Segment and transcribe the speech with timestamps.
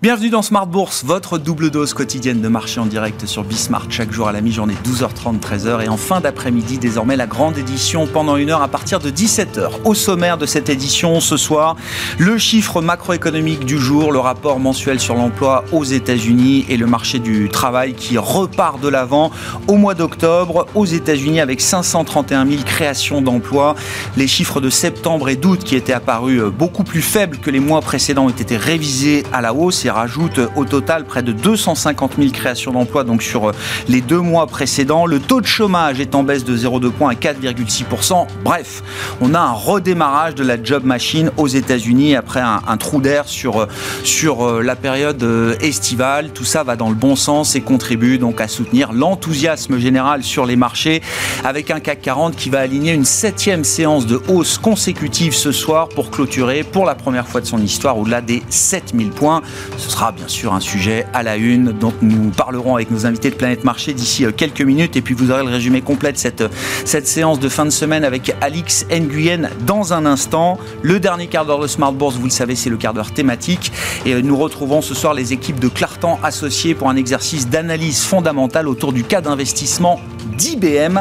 [0.00, 4.12] Bienvenue dans Smart Bourse, votre double dose quotidienne de marché en direct sur Bismart chaque
[4.12, 8.36] jour à la mi-journée 12h30 13h et en fin d'après-midi désormais la grande édition pendant
[8.36, 9.70] une heure à partir de 17h.
[9.84, 11.74] Au sommaire de cette édition ce soir,
[12.16, 17.18] le chiffre macroéconomique du jour, le rapport mensuel sur l'emploi aux États-Unis et le marché
[17.18, 19.32] du travail qui repart de l'avant
[19.66, 23.74] au mois d'octobre aux États-Unis avec 531 000 créations d'emplois.
[24.16, 27.80] Les chiffres de septembre et d'août qui étaient apparus beaucoup plus faibles que les mois
[27.80, 32.72] précédents ont été révisés à la hausse rajoute au total près de 250 000 créations
[32.72, 33.52] d'emplois donc sur euh,
[33.88, 35.06] les deux mois précédents.
[35.06, 38.26] Le taux de chômage est en baisse de 0,2 points à 4,6%.
[38.44, 38.82] Bref,
[39.20, 43.62] on a un redémarrage de la job machine aux États-Unis après un, trou d'air sur,
[43.62, 43.66] euh,
[44.04, 45.24] sur euh, la période
[45.60, 46.30] estivale.
[46.30, 50.46] Tout ça va dans le bon sens et contribue donc à soutenir l'enthousiasme général sur
[50.46, 51.02] les marchés
[51.44, 55.88] avec un CAC 40 qui va aligner une septième séance de hausse consécutive ce soir
[55.88, 59.42] pour clôturer pour la première fois de son histoire au-delà des 7000 points.
[59.76, 63.30] Ce sera bien sûr un sujet à la une dont nous parlerons avec nos invités
[63.30, 64.96] de Planète Marché d'ici euh, quelques minutes.
[64.96, 66.48] Et puis vous aurez le résumé complet de cette, euh,
[66.84, 70.58] cette séance de fin de semaine avec Alix Nguyen dans un instant.
[70.82, 73.72] Le dernier quart d'heure de Smart Bourse, vous le savez, c'est le quart d'heure thématique.
[74.04, 78.02] Et euh, nous retrouvons ce soir les équipes de Clartan associées pour un exercice d'analyse
[78.02, 80.00] fondamentale autour du cas d'investissement
[80.36, 81.00] d'IBM.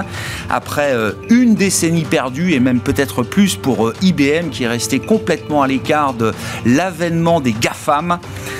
[0.50, 0.96] Après
[1.30, 6.14] une décennie perdue et même peut-être plus pour IBM qui est resté complètement à l'écart
[6.14, 6.34] de
[6.66, 8.20] l'avènement des GAFAM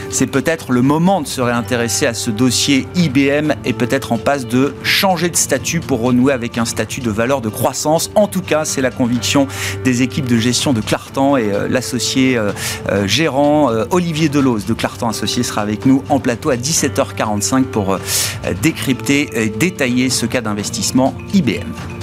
[0.10, 4.48] c'est peut-être le moment de se réintéresser à ce dossier IBM et peut-être en passe
[4.48, 8.10] de changer de statut pour renouer avec un statut de valeur de croissance.
[8.16, 9.48] En tout cas, c'est la conviction
[9.84, 12.52] des équipes de gestion de Clartan et euh, l'associé euh,
[12.90, 18.00] euh, gérant Olivier Delos de Clartan Associé sera avec nous en plateau à 17h45 pour
[18.62, 21.97] décrypter et détailler ce cas d'investissement IBM.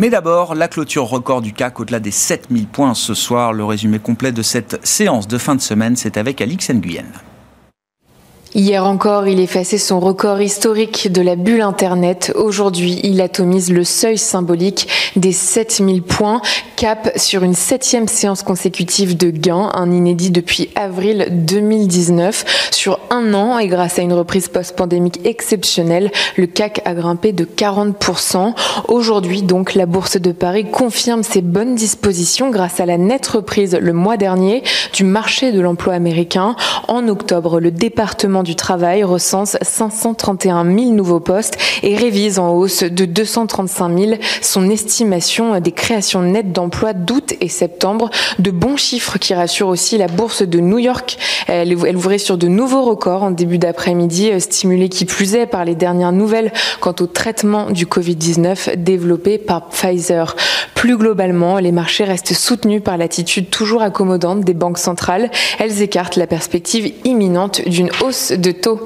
[0.00, 3.52] Mais d'abord, la clôture record du CAC au-delà des 7000 points ce soir.
[3.52, 7.02] Le résumé complet de cette séance de fin de semaine, c'est avec Alix Nguyen.
[8.54, 12.32] Hier encore, il effaçait son record historique de la bulle Internet.
[12.34, 16.40] Aujourd'hui, il atomise le seuil symbolique des 7000 points,
[16.76, 22.70] cap sur une septième séance consécutive de gains, un inédit depuis avril 2019.
[22.70, 27.44] Sur un an, et grâce à une reprise post-pandémique exceptionnelle, le CAC a grimpé de
[27.44, 28.54] 40%.
[28.88, 33.76] Aujourd'hui, donc, la Bourse de Paris confirme ses bonnes dispositions grâce à la nette reprise
[33.78, 34.62] le mois dernier
[34.94, 36.56] du marché de l'emploi américain.
[36.86, 42.82] En octobre, le département du travail recense 531 000 nouveaux postes et révise en hausse
[42.82, 44.12] de 235 000
[44.42, 48.10] son estimation des créations nettes d'emplois d'août et septembre.
[48.38, 51.18] De bons chiffres qui rassurent aussi la bourse de New York.
[51.46, 55.64] Elle, elle ouvrait sur de nouveaux records en début d'après-midi, stimulée qui plus est par
[55.64, 60.36] les dernières nouvelles quant au traitement du Covid-19 développé par Pfizer.
[60.78, 65.28] Plus globalement, les marchés restent soutenus par l'attitude toujours accommodante des banques centrales.
[65.58, 68.84] Elles écartent la perspective imminente d'une hausse de taux.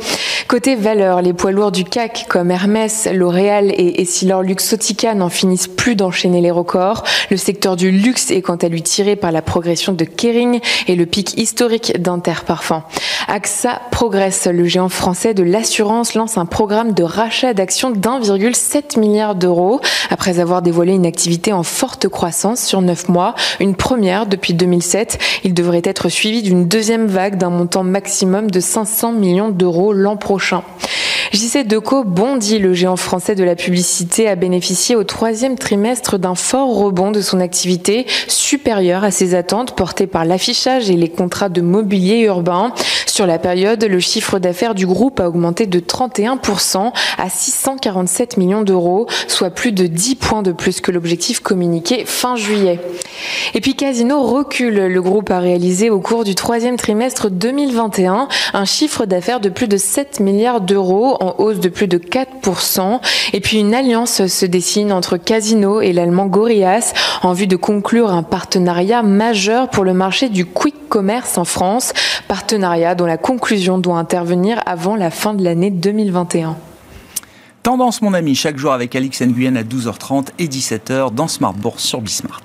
[0.48, 5.68] Côté valeur, les poids lourds du CAC comme Hermès, L'Oréal et Essilor Luxotica n'en finissent
[5.68, 7.04] plus d'enchaîner les records.
[7.30, 10.96] Le secteur du luxe est quant à lui tiré par la progression de Kering et
[10.96, 12.82] le pic historique d'Interparfum.
[13.28, 14.46] AXA progresse.
[14.46, 20.38] Le géant français de l'assurance lance un programme de rachat d'actions d'1,7 milliard d'euros après
[20.38, 25.18] avoir dévoilé une activité en forte croissance sur 9 mois, une première depuis 2007.
[25.42, 30.16] Il devrait être suivi d'une deuxième vague d'un montant maximum de 500 millions d'euros l'an
[30.16, 30.62] prochain.
[31.32, 32.58] JC Deco bondit.
[32.58, 37.20] Le géant français de la publicité a bénéficié au troisième trimestre d'un fort rebond de
[37.20, 42.72] son activité supérieur à ses attentes portées par l'affichage et les contrats de mobilier urbain.
[43.06, 48.62] Sur la période, le chiffre d'affaires du groupe a augmenté de 31% à 647 millions
[48.62, 51.71] d'euros, soit plus de 10 points de plus que l'objectif communiqué
[52.06, 52.80] fin juillet.
[53.54, 54.74] Et puis Casino recule.
[54.74, 59.68] Le groupe a réalisé au cours du troisième trimestre 2021 un chiffre d'affaires de plus
[59.68, 63.00] de 7 milliards d'euros en hausse de plus de 4%.
[63.32, 66.92] Et puis une alliance se dessine entre Casino et l'allemand Gorias
[67.22, 71.92] en vue de conclure un partenariat majeur pour le marché du quick commerce en France.
[72.28, 76.56] Partenariat dont la conclusion doit intervenir avant la fin de l'année 2021.
[77.62, 81.84] Tendance mon ami, chaque jour avec Alix Nguyen à 12h30 et 17h dans Smart Bourse
[81.84, 82.42] sur Bismart.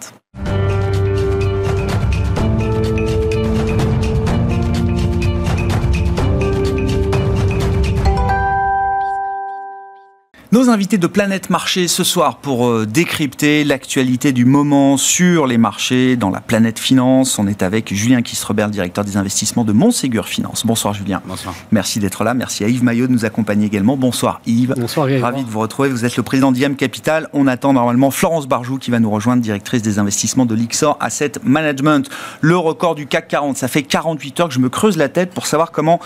[10.54, 15.58] Nos invités de Planète Marché ce soir pour euh, décrypter l'actualité du moment sur les
[15.58, 17.38] marchés dans la planète finance.
[17.38, 20.66] On est avec Julien Kistrebert, directeur des investissements de Montségur Finance.
[20.66, 21.22] Bonsoir Julien.
[21.26, 21.54] Bonsoir.
[21.72, 22.34] Merci d'être là.
[22.34, 23.98] Merci à Yves Maillot de nous accompagner également.
[23.98, 24.74] Bonsoir Yves.
[24.78, 25.22] Bonsoir Yves.
[25.22, 25.90] Ravi de vous retrouver.
[25.90, 27.28] Vous êtes le président d'IM Capital.
[27.34, 31.34] On attend normalement Florence Barjou qui va nous rejoindre, directrice des investissements de l'Ixor Asset
[31.44, 32.10] Management.
[32.40, 33.58] Le record du CAC 40.
[33.58, 36.00] Ça fait 48 heures que je me creuse la tête pour savoir comment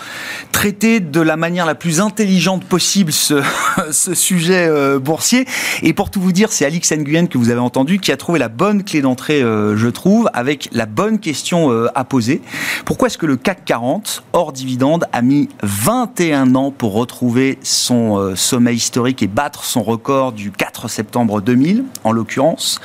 [0.50, 3.40] traiter de la manière la plus intelligente possible ce,
[3.92, 5.46] ce sujet sujet euh, boursier.
[5.82, 8.38] Et pour tout vous dire, c'est Alix Nguyen que vous avez entendu qui a trouvé
[8.38, 12.40] la bonne clé d'entrée, euh, je trouve, avec la bonne question euh, à poser.
[12.86, 18.34] Pourquoi est-ce que le CAC 40, hors dividende, a mis 21 ans pour retrouver son
[18.34, 22.80] sommet historique et battre son record du 4 septembre 2000, en l'occurrence?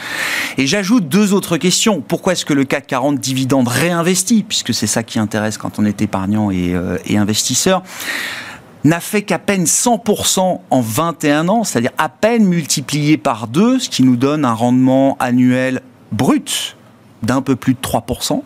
[0.58, 2.04] Et j'ajoute deux autres questions.
[2.06, 5.86] Pourquoi est-ce que le CAC 40 dividende réinvestit, puisque c'est ça qui intéresse quand on
[5.86, 6.76] est épargnant et
[7.18, 7.84] investisseur
[8.84, 13.90] n'a fait qu'à peine 100% en 21 ans, c'est-à-dire à peine multiplié par deux, ce
[13.90, 15.82] qui nous donne un rendement annuel
[16.12, 16.78] brut
[17.24, 18.44] d'un peu plus de 3%,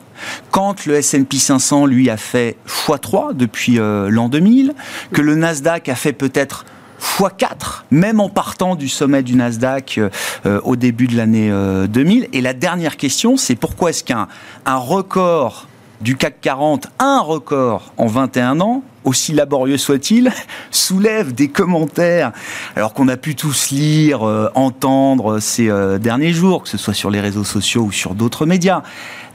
[0.50, 4.74] quand le S&P 500, lui, a fait x3 depuis euh, l'an 2000,
[5.12, 6.66] que le Nasdaq a fait peut-être
[7.02, 10.00] x4, même en partant du sommet du Nasdaq
[10.46, 11.52] euh, au début de l'année
[11.88, 12.24] 2000.
[12.24, 14.28] Euh, Et la dernière question, c'est pourquoi est-ce qu'un
[14.66, 15.68] un record
[16.02, 20.32] du CAC 40, un record en 21 ans, aussi laborieux soit-il,
[20.72, 22.32] soulève des commentaires,
[22.76, 26.94] alors qu'on a pu tous lire, euh, entendre ces euh, derniers jours, que ce soit
[26.94, 28.82] sur les réseaux sociaux ou sur d'autres médias.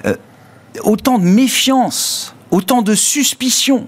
[0.05, 0.17] Euh,
[0.83, 3.87] autant de méfiance, autant de suspicion.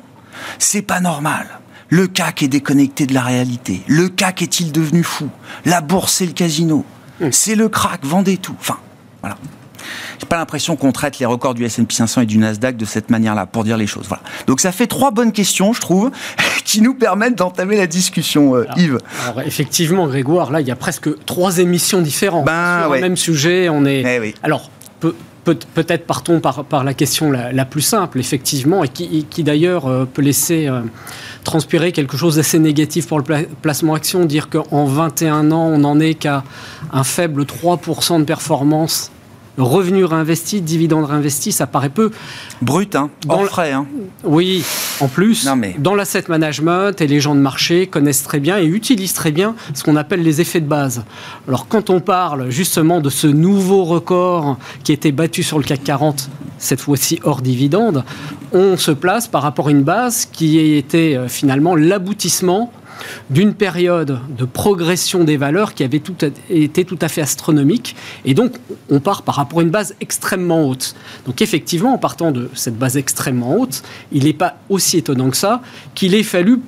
[0.58, 1.60] C'est pas normal.
[1.88, 3.82] Le CAC est déconnecté de la réalité.
[3.88, 5.28] Le CAC est-il devenu fou?
[5.64, 6.84] La bourse, c'est le casino.
[7.20, 7.28] Mmh.
[7.32, 8.54] C'est le crack, vendez tout.
[8.60, 8.78] Enfin,
[9.20, 9.36] voilà.
[10.19, 13.10] J'ai pas l'impression qu'on traite les records du S&P 500 et du Nasdaq de cette
[13.10, 14.06] manière-là, pour dire les choses.
[14.08, 14.22] Voilà.
[14.46, 16.10] Donc ça fait trois bonnes questions, je trouve,
[16.64, 18.98] qui nous permettent d'entamer la discussion, euh, Yves.
[19.25, 22.98] Alors effectivement, Grégoire, là, il y a presque trois émissions différentes ben, sur ouais.
[22.98, 23.69] le même sujet.
[23.69, 24.02] On est.
[24.06, 24.34] Eh oui.
[24.42, 24.70] Alors.
[25.00, 25.14] Peut,
[25.54, 29.86] peut-être partons par, par la question la, la, plus simple, effectivement, et qui, qui d'ailleurs
[29.86, 30.81] euh, peut laisser euh,
[31.44, 35.78] transpirer quelque chose d'assez négatif pour le pla placement action, dire qu'en 21 ans, on
[35.78, 36.44] n'en est qu'à
[36.92, 39.10] un faible 3% de performance
[39.58, 42.10] revenu réinvesti, dividende réinvesti, ça paraît peu.
[42.62, 43.72] Brut, hein, hors frais.
[43.72, 43.87] Hein.
[44.25, 44.64] Oui,
[45.00, 45.75] en plus, non mais...
[45.78, 49.55] dans l'asset management, et les gens de marché connaissent très bien et utilisent très bien
[49.75, 51.05] ce qu'on appelle les effets de base.
[51.46, 55.64] Alors quand on parle justement de ce nouveau record qui a été battu sur le
[55.64, 58.05] CAC 40, cette fois-ci hors dividende,
[58.52, 62.72] on se place par rapport à une base qui a été euh, finalement l'aboutissement
[63.30, 67.96] d'une période de progression des valeurs qui avait tout à, été tout à fait astronomique.
[68.24, 68.56] Et donc,
[68.90, 70.94] on part par rapport à une base extrêmement haute.
[71.26, 75.36] Donc, effectivement, en partant de cette base extrêmement haute, il n'est pas aussi étonnant que
[75.36, 75.62] ça
[75.94, 76.60] qu'il ait fallu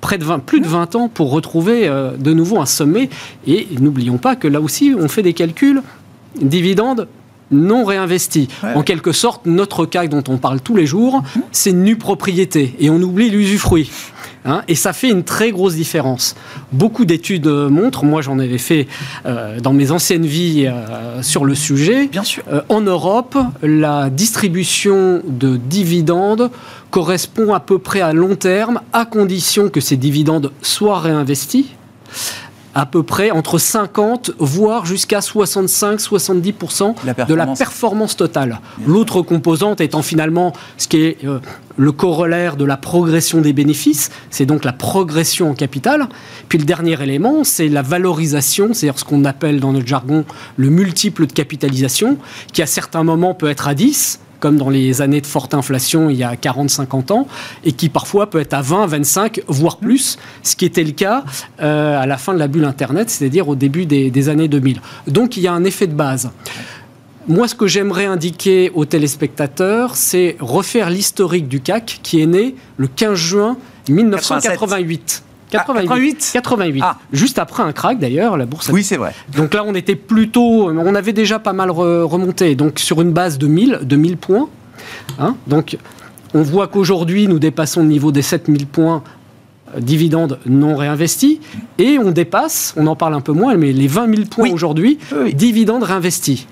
[0.00, 3.10] près de 20, plus de 20 ans pour retrouver euh, de nouveau un sommet.
[3.46, 5.82] Et n'oublions pas que là aussi, on fait des calculs
[6.40, 7.08] dividendes
[7.50, 8.48] non réinvestis.
[8.62, 8.74] Ouais.
[8.74, 12.74] En quelque sorte, notre CAC dont on parle tous les jours, c'est nue propriété.
[12.78, 13.90] Et on oublie l'usufruit.
[14.44, 16.34] Hein, et ça fait une très grosse différence.
[16.72, 18.86] Beaucoup d'études montrent, moi j'en avais fait
[19.26, 22.42] euh, dans mes anciennes vies euh, sur le sujet, Bien sûr.
[22.52, 26.50] euh, en Europe, la distribution de dividendes
[26.90, 31.74] correspond à peu près à long terme, à condition que ces dividendes soient réinvestis
[32.74, 37.58] à peu près entre 50 voire jusqu'à 65-70% La de la performance.
[37.58, 38.60] performance totale.
[38.86, 41.40] L'autre composante étant finalement ce qui est euh,
[41.76, 46.08] le corollaire de la progression des bénéfices, c'est donc la progression en capital.
[46.48, 50.24] Puis le dernier élément, c'est la valorisation, c'est-à-dire ce qu'on appelle dans notre jargon
[50.56, 52.18] le multiple de capitalisation,
[52.52, 56.10] qui à certains moments peut être à 10, comme dans les années de forte inflation
[56.10, 57.28] il y a 40-50 ans,
[57.64, 61.24] et qui parfois peut être à 20, 25, voire plus, ce qui était le cas
[61.60, 64.80] euh, à la fin de la bulle Internet, c'est-à-dire au début des, des, années 2000.
[65.06, 66.30] Donc il y a un effet de base.
[67.26, 72.54] Moi, ce que j'aimerais indiquer aux téléspectateurs, c'est refaire l'historique du CAC qui est né
[72.78, 73.58] le 15 juin
[73.90, 75.22] 1988.
[75.50, 75.88] 88.
[75.88, 76.30] 88.
[76.34, 76.82] 88.
[76.84, 76.98] Ah.
[77.12, 78.68] Juste après un crack d'ailleurs, la bourse.
[78.68, 79.12] a- Oui, c'est vrai.
[79.36, 82.54] Donc là, on était plutôt, on avait déjà pas mal re- remonté.
[82.54, 84.48] Donc sur une base de 1000, de 1000 points.
[85.18, 85.34] Hein.
[85.48, 85.76] donc
[86.34, 89.02] on voit qu'aujourd'hui, nous dépassons le niveau des 7000 points
[89.74, 91.40] euh, dividendes non réinvestis
[91.78, 94.52] et on dépasse, on en parle un peu moins, mais les 20 000 points Oui.
[94.52, 96.46] aujourd'hui, Oui, dividendes réinvestis.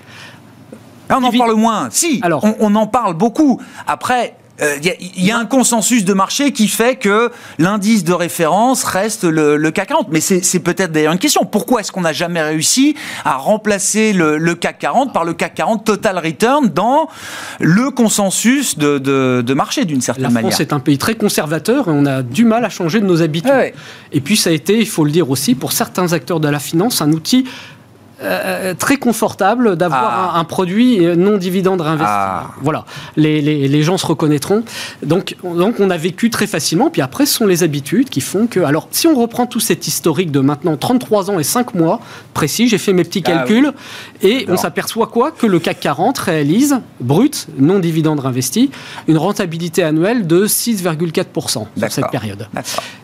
[1.09, 1.87] Ah, on en parle moins.
[1.91, 3.61] Si, Alors- on, on en parle beaucoup.
[3.87, 8.83] Après, il euh, y, a un consensus de marché qui fait que l'indice de référence
[8.83, 10.07] reste le, CAC 40.
[10.09, 11.45] Mais c'est peut-être d'ailleurs une question.
[11.45, 15.85] Pourquoi est-ce qu'on n'a jamais réussi à remplacer le, CAC 40 par le CAC 40
[15.85, 17.07] Total Return dans
[17.59, 21.91] le consensus de, marché d'une certaine manière La France est un pays très conservateur et
[21.91, 23.73] on a du mal à changer de nos habitudes.
[24.11, 26.59] Et puis ça a été, il faut le dire aussi, pour certains acteurs de la
[26.59, 27.45] finance, un outil
[28.21, 30.39] euh, très confortable d'avoir ah.
[30.39, 32.05] un, produit non dividende réinvesti.
[32.07, 32.47] Ah.
[32.61, 34.63] Voilà, les, les, les, gens se reconnaîtront.
[35.03, 36.89] Donc, donc on a vécu très facilement.
[36.89, 38.59] Puis après, ce sont les habitudes qui font que.
[38.61, 41.99] Alors, si on reprend tout cet historique de maintenant 33 ans et 5 mois
[42.33, 43.71] précis, j'ai fait mes petits ah calculs
[44.21, 48.71] et on s'aperçoit quoi Que le CAC 40 réalise, brut, non dividende réinvesti,
[49.07, 52.47] une rentabilité annuelle de 6,4% sur cette période.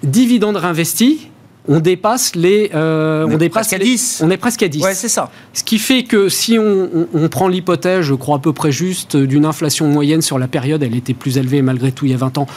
[0.02, 1.30] Dividende réinvesti,
[1.68, 2.72] on dépasse les.
[2.74, 4.22] Euh, on, dépasse presque à 10.
[4.24, 4.84] On est presque à 10.
[4.84, 5.32] Ouais, c'est ça.
[5.54, 9.46] Ce qui fait que si on, prend l'hypothèse, je crois à peu près juste, d'une
[9.46, 12.38] inflation moyenne sur la période, elle était plus élevée malgré tout il y a 20
[12.38, 12.48] ans,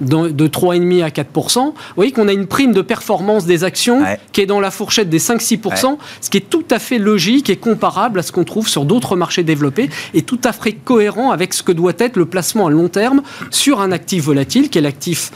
[0.00, 4.40] de 3,5 à 4% Vous voyez qu'on a une prime de performance des actions qui
[4.40, 8.18] est dans la fourchette des 5-6% ce qui est tout à fait logique et comparable
[8.18, 11.62] à ce qu'on trouve sur d'autres marchés développés et tout à fait cohérent avec ce
[11.62, 15.30] que doit être le placement à long terme sur un actif volatile qui est l'actif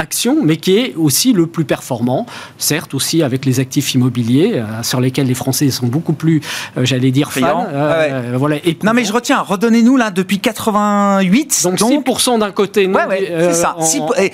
[0.00, 2.26] action, mais qui est aussi le plus performant,
[2.58, 6.40] certes aussi avec les actifs immobiliers euh, sur lesquels les Français sont beaucoup plus,
[6.76, 7.66] euh, j'allais dire, fans.
[7.72, 11.60] Euh, voilà, non mais je retiens, redonnez-nous là depuis 88.
[11.64, 12.90] Donc, 6% d'un côté,
[13.38, 13.76] c'est ça.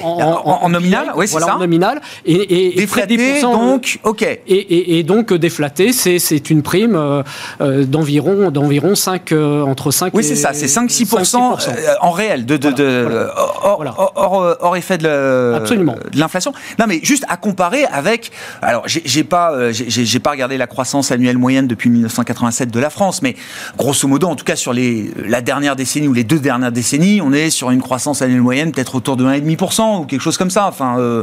[0.03, 1.57] En, nominal, oui, c'est ça.
[1.57, 4.23] En nominal et, et déflaté, donc ok.
[4.47, 7.23] Et, donc déflaté, c'est une prime
[7.61, 9.33] d'environ d'environ 5
[9.67, 11.59] entre 5 oui, c'est ça, c'est 5-6%
[12.01, 13.29] en réel de, de, de
[13.63, 15.97] hors, effet de Absolument.
[16.13, 16.53] de l'inflation.
[16.79, 18.31] Non, mais juste à comparer avec.
[18.63, 22.91] Alors, j'ai pas, euh, j'ai pas regardé la croissance annuelle moyenne depuis 1987 de la
[22.91, 23.37] France, mais
[23.77, 27.21] grosso modo, en tout cas sur les, la dernière décennie ou les deux dernières décennies,
[27.21, 30.51] on est sur une croissance annuelle moyenne peut-être autour de 1,5% ou quelque chose comme
[30.51, 30.67] ça.
[30.67, 31.23] Enfin, euh,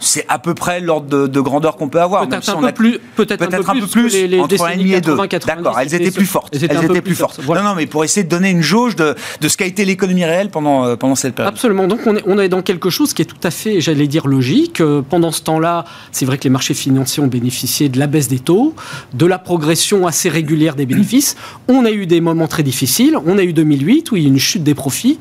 [0.00, 2.28] c'est à peu près l'ordre de, grandeur qu'on peut avoir.
[2.28, 5.16] Peut-être un, peu plus, peut-être un, peu plus, les, les entre 1,5 et 2.
[5.46, 6.54] D'accord, elles étaient plus fortes.
[6.54, 7.40] Elles étaient, plus, fortes.
[7.46, 10.24] Non, non, mais pour essayer de donner une jauge de, de ce qu'a été l'économie
[10.24, 11.52] réelle pendant, euh, pendant cette période.
[11.52, 11.86] Absolument.
[11.86, 14.26] Donc on est, on est dans quelque chose qui est tout à fait j'allais dire,
[14.26, 14.80] logique.
[14.80, 18.28] Euh, pendant ce temps-là, c'est vrai que les marchés financiers ont bénéficié de la baisse
[18.28, 18.74] des taux,
[19.14, 21.36] de la progression assez régulière des bénéfices.
[21.68, 23.16] On a eu des moments très difficiles.
[23.26, 25.18] On a eu 2008 où il y a eu une chute des profits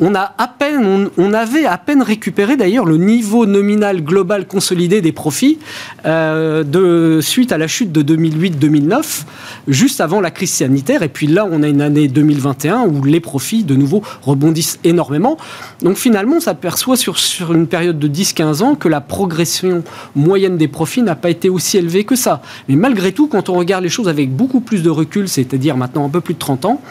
[0.00, 5.02] on a à peine, on, avait à peine récupéré d'ailleurs le niveau nominal global consolidé
[5.02, 5.58] des profits
[6.06, 9.24] euh, suite à la chute de 2008-2009,
[9.68, 11.02] juste avant la crise sanitaire.
[11.02, 15.36] Et puis là, on a une année 2021 où les profits de nouveau rebondissent énormément.
[15.82, 19.82] Donc finalement, on s'aperçoit sur, sur une période de 10-15 ans que la progression
[20.14, 22.42] moyenne des profits n'a pas été aussi élevée que ça.
[22.68, 26.04] Mais malgré tout, quand on regarde les choses avec beaucoup plus de recul, c'est-à-dire maintenant
[26.04, 26.82] un peu plus de 30 ans,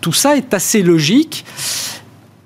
[0.00, 1.44] tout ça est assez logique.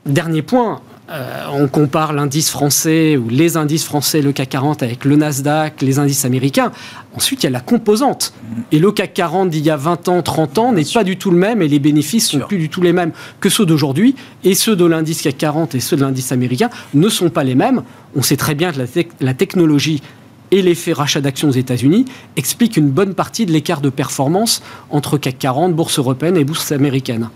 [0.05, 0.81] Dernier point,
[1.13, 5.83] euh, on compare l'indice français ou les indices français, le CAC 40 avec le Nasdaq,
[5.83, 6.73] les indices américains.
[7.15, 8.33] Ensuite, il y a la composante.
[8.71, 11.31] Et le CAC 40 d'il y a 20 ans, 30 ans n'est pas du tout
[11.31, 14.15] le même et les bénéfices sont plus du tout les mêmes que ceux d'aujourd'hui.
[14.43, 17.55] Et ceux de l'indice CAC 40 et ceux de l'indice américain ne sont pas les
[17.55, 17.83] mêmes.
[18.17, 18.79] On sait très bien que
[19.21, 20.03] la, technologie
[20.51, 25.19] et l'effet rachat d'actions aux États-Unis expliquent une bonne partie de l'écart de performance entre
[25.19, 27.29] CAC 40, bourse européenne et bourse américaine.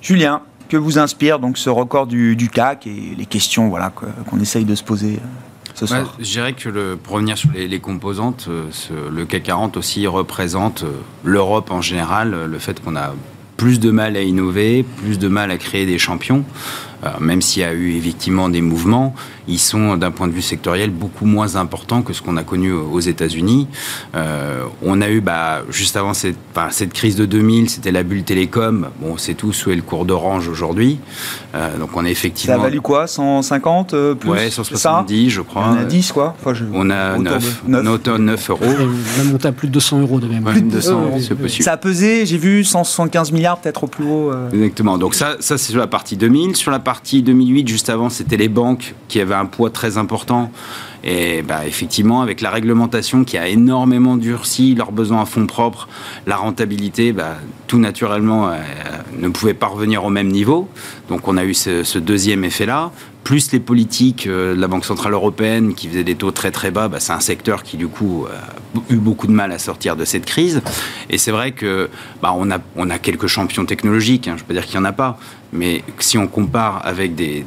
[0.00, 0.42] Julien,
[0.72, 4.74] que vous inspire donc ce record du, CAC et les questions voilà, qu'on essaye de
[4.74, 8.70] se poser euh, ce soir Je dirais que le, pour revenir sur les, composantes, euh,
[9.10, 10.92] le CAC 40 aussi représente euh,
[11.24, 13.12] l'Europe en général, le fait qu'on a
[13.58, 16.42] plus de mal à innover, plus de mal à créer des champions.
[17.20, 19.14] Même s'il y a eu effectivement des mouvements,
[19.48, 22.72] ils sont d'un point de vue sectoriel beaucoup moins importants que ce qu'on a connu
[22.72, 23.66] aux États-Unis.
[24.14, 26.36] Euh, on a eu, bah, juste avant cette,
[26.70, 28.88] cette, crise de 2000, c'était la bulle télécom.
[29.00, 30.98] Bon, c'est tout sous le cours d'Orange aujourd'hui.
[31.54, 32.56] Euh, donc on a effectivement.
[32.56, 33.06] Ça a valu quoi?
[33.06, 34.30] 150 euh, plus?
[34.30, 35.68] Ouais, 170, je crois.
[35.70, 36.36] On a 10 quoi
[36.72, 38.50] On a 9, 9.
[38.50, 38.60] euros.
[38.62, 40.44] On a monté à plus de 200 euros de même.
[40.44, 41.64] plus de 200 euros, c'est possible.
[41.64, 44.30] Ça a pesé, j'ai vu 175 milliards peut-être au plus haut.
[44.52, 44.98] Exactement.
[44.98, 46.54] Donc ça, ça c'est sur la partie 2000.
[46.56, 50.50] Sur la partie 2008, juste avant, c'était les banques qui avaient un poids très important.
[51.04, 55.88] Et bah, effectivement, avec la réglementation qui a énormément durci leurs besoins à fonds propres,
[56.26, 58.56] la rentabilité, bah, tout naturellement, euh,
[59.18, 60.68] ne pouvait pas revenir au même niveau.
[61.08, 62.92] Donc on a eu ce, deuxième effet-là
[63.24, 66.72] plus les politiques euh, de la Banque Centrale Européenne qui faisaient des taux très très
[66.72, 69.94] bas, bah, c'est un secteur qui du coup a eu beaucoup de mal à sortir
[69.94, 70.60] de cette crise.
[71.08, 71.88] Et c'est vrai que
[72.20, 74.84] on, a, on a quelques champions technologiques, hein, je ne peux pas dire qu'il n'y
[74.84, 75.18] en a pas,
[75.52, 77.44] mais si on compare avec des,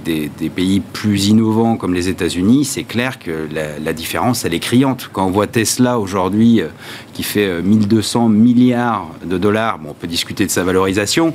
[0.55, 5.09] pays plus innovants comme les États-Unis, c'est clair que la, différence, elle est criante.
[5.11, 6.67] Quand on voit Tesla aujourd'hui, euh,
[7.13, 9.79] qui fait 1200 milliards de dollars.
[9.79, 11.33] Bon, on peut discuter de sa valorisation,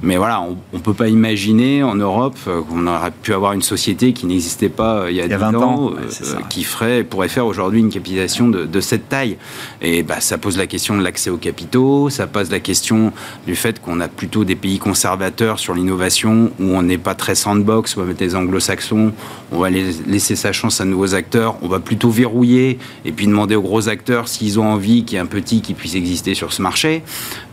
[0.00, 3.62] mais voilà, on ne peut pas imaginer en Europe euh, qu'on aurait pu avoir une
[3.62, 7.46] société qui n'existait pas euh, il y a, 20 ans, euh, qui ferait, pourrait faire
[7.46, 9.36] aujourd'hui une capitalisation de, cette taille.
[9.82, 13.12] Et bah, ça pose la question de l'accès aux capitaux, ça pose la question
[13.46, 17.34] du fait qu'on a plutôt des pays conservateurs sur l'innovation, où on n'est pas très
[17.34, 19.12] sandbox, on va mettre les anglo-saxons,
[19.50, 23.26] on va laisser sa chance à de nouveaux acteurs, on va plutôt verrouiller et puis
[23.26, 26.34] demander aux gros acteurs s'ils ont envie qu'il y ait un petit qui puisse exister
[26.34, 27.02] sur ce marché.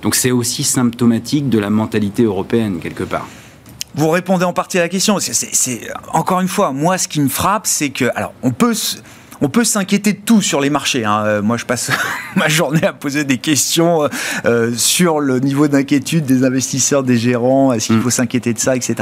[0.04, 3.28] Donc c'est aussi symptomatique de la mentalité européenne quelque part.
[3.96, 5.20] Vous répondez en partie à la question.
[5.20, 8.74] C'est encore une fois, moi, ce qui me frappe, c'est que alors on peut
[9.42, 11.06] on peut s'inquiéter de tout sur les marchés.
[11.06, 11.24] Hein.
[11.26, 11.92] Euh, moi, je passe
[12.36, 14.08] ma journée à poser des questions euh,
[14.46, 18.02] euh, sur le niveau d'inquiétude des investisseurs, des gérants, est-ce qu'il mm.
[18.02, 18.96] faut s'inquiéter de ça, etc.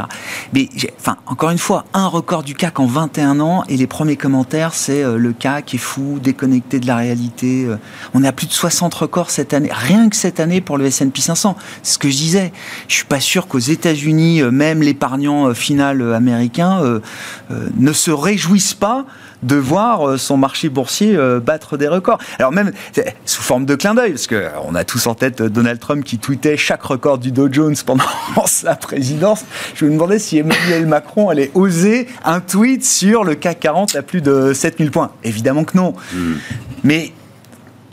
[0.54, 4.18] Mais, enfin, encore une fois, un record du CAC en 21 ans, et les premiers
[4.18, 7.68] commentaires, c'est le CAC est fou, déconnecté de la réalité.
[8.13, 10.86] on est à plus de 60 records cette année, rien que cette année pour le
[10.86, 11.56] S&P 500.
[11.82, 12.54] C'est ce que je disais.
[12.88, 16.82] Je suis pas sûr qu'aux États-Unis, même l'épargnant final américain
[17.50, 19.06] ne se réjouissent pas
[19.44, 22.20] de voir euh, son marché boursier euh, battre des records.
[22.40, 22.72] Alors même
[23.26, 26.18] sous forme de clin d'œil, parce qu'on a tous en tête euh, Donald Trump qui
[26.18, 28.04] tweetait chaque record du Dow Jones pendant
[28.46, 29.46] sa présidence.
[29.76, 34.02] Je me demandais si Emmanuel Macron allait oser un tweet sur le CAC 40 à
[34.02, 35.12] plus de 7000 points.
[35.24, 35.94] Évidemment que non.
[36.14, 36.34] Hmm.
[36.84, 37.14] Mais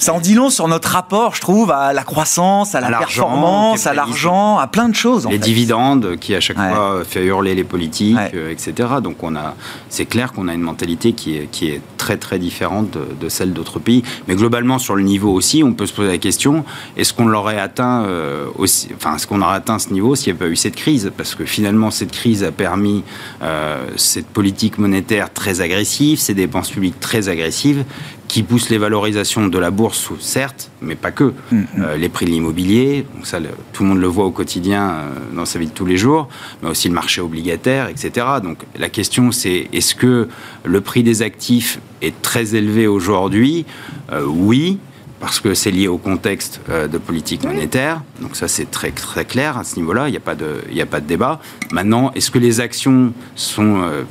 [0.01, 3.87] ça en dit long sur notre rapport, je trouve, à la croissance, à la performance,
[3.87, 5.29] à l'argent, à plein de choses.
[5.29, 8.89] les dividendes qui à chaque fois fait hurler les politiques, euh, etc.
[9.03, 9.55] Donc on a,
[9.91, 13.53] c'est clair qu'on a une mentalité qui est, qui est très très différente de, celle
[13.53, 14.03] d'autres pays.
[14.27, 16.65] Mais globalement sur le niveau aussi, on peut se poser la question
[16.97, 20.39] est-ce qu'on l'aurait atteint euh, aussi, enfin est-ce qu'on aurait atteint ce niveau s'il n'y
[20.39, 21.13] avait pas eu cette crise?
[21.15, 23.05] Parce que finalement cette crise a permis
[23.43, 27.85] euh, cette politique monétaire très agressive, ces dépenses publiques très agressives
[28.33, 31.25] qui pousse les valorisations de la bourse, certes, mais pas que.
[31.25, 31.67] Mm, mm.
[31.81, 33.39] Euh, les prix de l'immobilier, donc ça,
[33.73, 36.29] tout le monde le voit au quotidien euh, dans sa vie de tous les jours,
[36.63, 38.27] mais aussi le marché obligataire, etc.
[38.43, 40.29] Donc la question, c'est est-ce que
[40.65, 43.67] le prix des actifs est très élevé aujourd'hui?
[44.13, 44.79] Euh, Oui
[45.21, 48.01] parce que c'est lié au contexte euh, de politique monétaire.
[48.21, 50.09] Donc ça, c'est très, très clair à ce niveau-là.
[50.09, 51.41] Il n'y a, pas de, il a pas de débat.
[51.71, 53.83] Maintenant, est-ce que les actions sont...
[53.83, 54.05] Euh,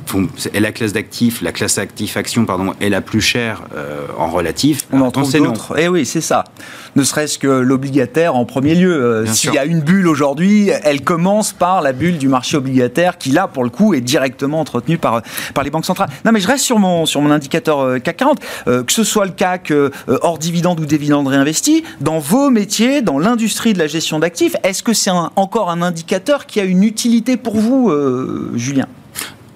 [0.54, 4.28] est la classe d'actifs, la classe actif action, pardon, est la plus chère euh, en
[4.28, 4.86] relatif?
[4.92, 5.74] On entend d'autres.
[5.78, 6.44] Eh oui, c'est ça.
[6.94, 9.24] Ne serait-ce que l'obligataire en premier lieu.
[9.26, 13.30] S'il y a une bulle aujourd'hui, elle commence par la bulle du marché obligataire qui,
[13.30, 15.22] là, pour le coup, est directement entretenue par,
[15.54, 16.10] par les banques centrales.
[16.24, 18.40] Non, mais je reste sur mon, sur mon indicateur CAC 40.
[18.66, 19.72] que ce soit le CAC
[20.08, 24.54] hors dividende ou des dividendes réinvestis, dans vos métiers, dans l'industrie de la gestion d'actifs,
[24.62, 28.86] est-ce que c'est encore un indicateur qui a une utilité pour vous, euh, Julien?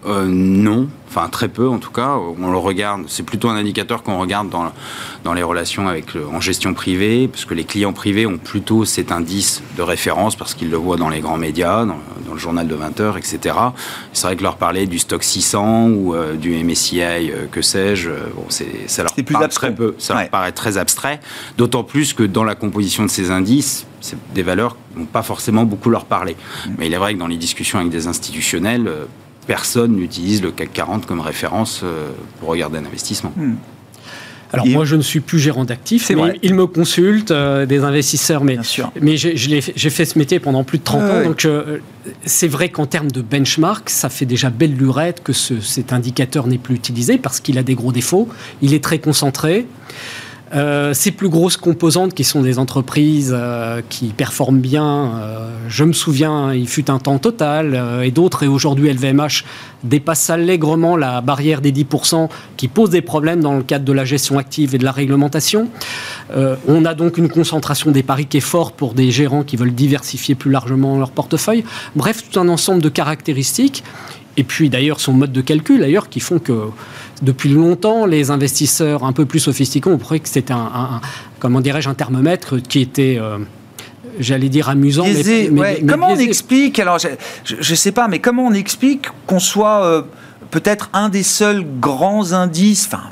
[0.06, 2.16] Euh, non, enfin très peu en tout cas.
[2.40, 4.72] On le regarde, c'est plutôt un indicateur qu'on regarde dans,
[5.22, 9.12] dans les relations avec en gestion privée, parce que les clients privés ont plutôt cet
[9.12, 11.98] indice de référence parce qu'ils le voient dans les grands médias, dans,
[12.32, 13.54] le journal de 20 heures, etc.
[14.12, 18.10] C'est vrai que leur parler du stock 600 ou euh, du MSCI, euh, que sais-je,
[18.10, 21.20] bon, ça leur parle très peu, ça leur paraît très abstrait.
[21.58, 25.22] D'autant plus que dans la composition de ces indices, c'est des valeurs qui n'ont pas
[25.22, 26.36] forcément beaucoup leur parler.
[26.66, 26.70] Mm.
[26.78, 28.90] Mais il est vrai que dans les discussions avec des institutionnels,
[29.46, 33.32] personne n'utilise le CAC 40 comme référence euh, pour regarder un investissement.
[33.36, 33.54] Hmm.
[34.54, 38.44] Alors moi, je ne suis plus gérant d'actifs, mais ils me consultent, euh, des investisseurs,
[38.44, 38.58] mais,
[39.00, 41.78] mais j'ai fait ce métier pendant plus de 30 ans, donc euh,
[42.24, 46.58] c'est vrai qu'en termes de benchmark, ça fait déjà belle lurette que cet indicateur n'est
[46.58, 48.28] plus utilisé parce qu'il a des gros défauts,
[48.62, 49.66] il est très concentré.
[50.54, 55.82] Euh, ces plus grosses composantes qui sont des entreprises euh, qui performent bien, euh, je
[55.82, 59.44] me souviens, il fut un temps total et d'autres, et aujourd'hui LVMH
[59.82, 64.04] dépasse allègrement la barrière des 10% qui pose des problèmes dans le cadre de la
[64.04, 65.68] gestion active et de la réglementation.
[66.68, 69.74] on a donc une concentration des paris qui est forte pour des gérants qui veulent
[69.74, 71.64] diversifier plus largement leur portefeuille.
[71.96, 73.82] Bref, tout un ensemble de caractéristiques.
[74.36, 76.68] Et puis d'ailleurs son mode de calcul, d'ailleurs, qui font que
[77.24, 81.00] depuis longtemps, les investisseurs un peu plus sophistiqués ont cru que c'était un,
[81.40, 83.38] comment dirais-je, un thermomètre qui était euh,
[84.18, 85.04] j'allais dire amusant.
[85.50, 87.08] mais, comment on explique Alors, je
[87.56, 90.02] ne sais pas, mais comment on explique qu'on soit euh,
[90.50, 93.04] peut-être un des seuls grands indices, enfin,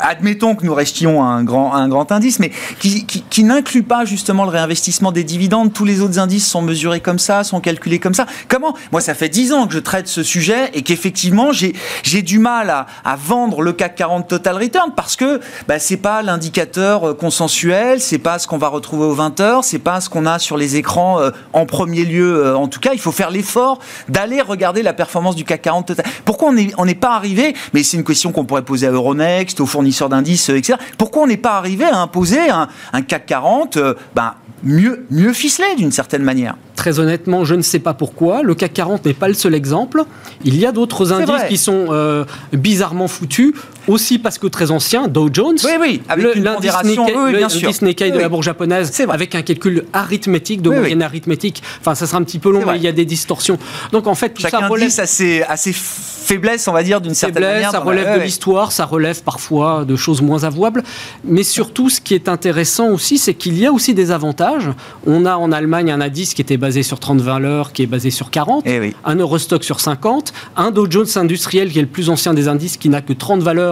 [0.00, 4.44] admettons que nous restions un grand, un grand indice, mais qui, qui, n'inclut pas justement
[4.44, 5.72] le réinvestissement des dividendes.
[5.72, 8.26] Tous les autres indices sont mesurés comme ça, sont calculés comme ça.
[8.48, 8.74] Comment?
[8.92, 12.70] Moi, ça fait dix ans que je traite ce sujet et qu'effectivement, j'ai du mal
[12.70, 17.14] à, à, vendre le CAC 40 Total Return parce que bah, c'est pas l'indicateur euh,
[17.14, 20.38] consensuel, c'est pas ce qu'on va retrouver aux 20 heures, c'est pas ce qu'on a
[20.38, 22.46] sur les écrans euh, en premier lieu.
[22.46, 25.86] Euh, en tout cas, il faut faire l'effort d'aller regarder la performance du CAC 40
[25.86, 26.06] Total.
[26.24, 27.54] Pourquoi on n'est on pas arrivé?
[27.72, 30.78] Mais c'est une question qu'on pourrait poser à Euronext, au fournisseurs d'indices, etc.
[30.98, 33.78] Pourquoi on n'est pas arrivé à imposer un, CAC 40
[34.14, 36.56] ben, mieux, mieux ficelé d'une certaine manière?
[36.76, 38.42] Très honnêtement, je ne sais pas pourquoi.
[38.42, 40.04] Le CAC 40 n'est pas le seul exemple.
[40.44, 43.54] Il y a d'autres indices qui sont euh, bizarrement foutus,
[43.88, 45.08] aussi parce que très anciens.
[45.08, 47.70] Dow Jones, oui, oui, avec une pondération, oui, bien sûr.
[47.70, 51.62] de la bourse japonaise, avec un calcul arithmétique, de moyenne arithmétique.
[51.80, 53.58] Enfin, ça sera un petit peu long, mais il y a des distorsions.
[53.92, 54.84] Donc en fait, tout ça relève...
[54.84, 57.70] indice assez, assez faiblesse, on va dire, d'une certaine manière.
[57.70, 60.82] Ça relève de l'histoire, ça relève parfois de choses moins avouables.
[61.24, 64.70] Mais surtout, ce qui est intéressant aussi, c'est qu'il y a aussi des avantages.
[65.06, 68.10] On a en Allemagne un indice qui était basé sur 30 valeurs, qui est basé
[68.10, 72.10] sur 40, eh un Eurostock sur 50, un Dow Jones industriel qui est le plus
[72.10, 73.71] ancien des indices, qui n'a que 30 valeurs,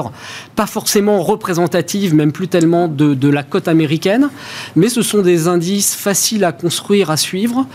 [0.57, 4.29] pas forcément représentatives, même plus tellement de, la cote américaine,
[4.77, 7.67] mais ce sont des indices faciles à construire, à suivre,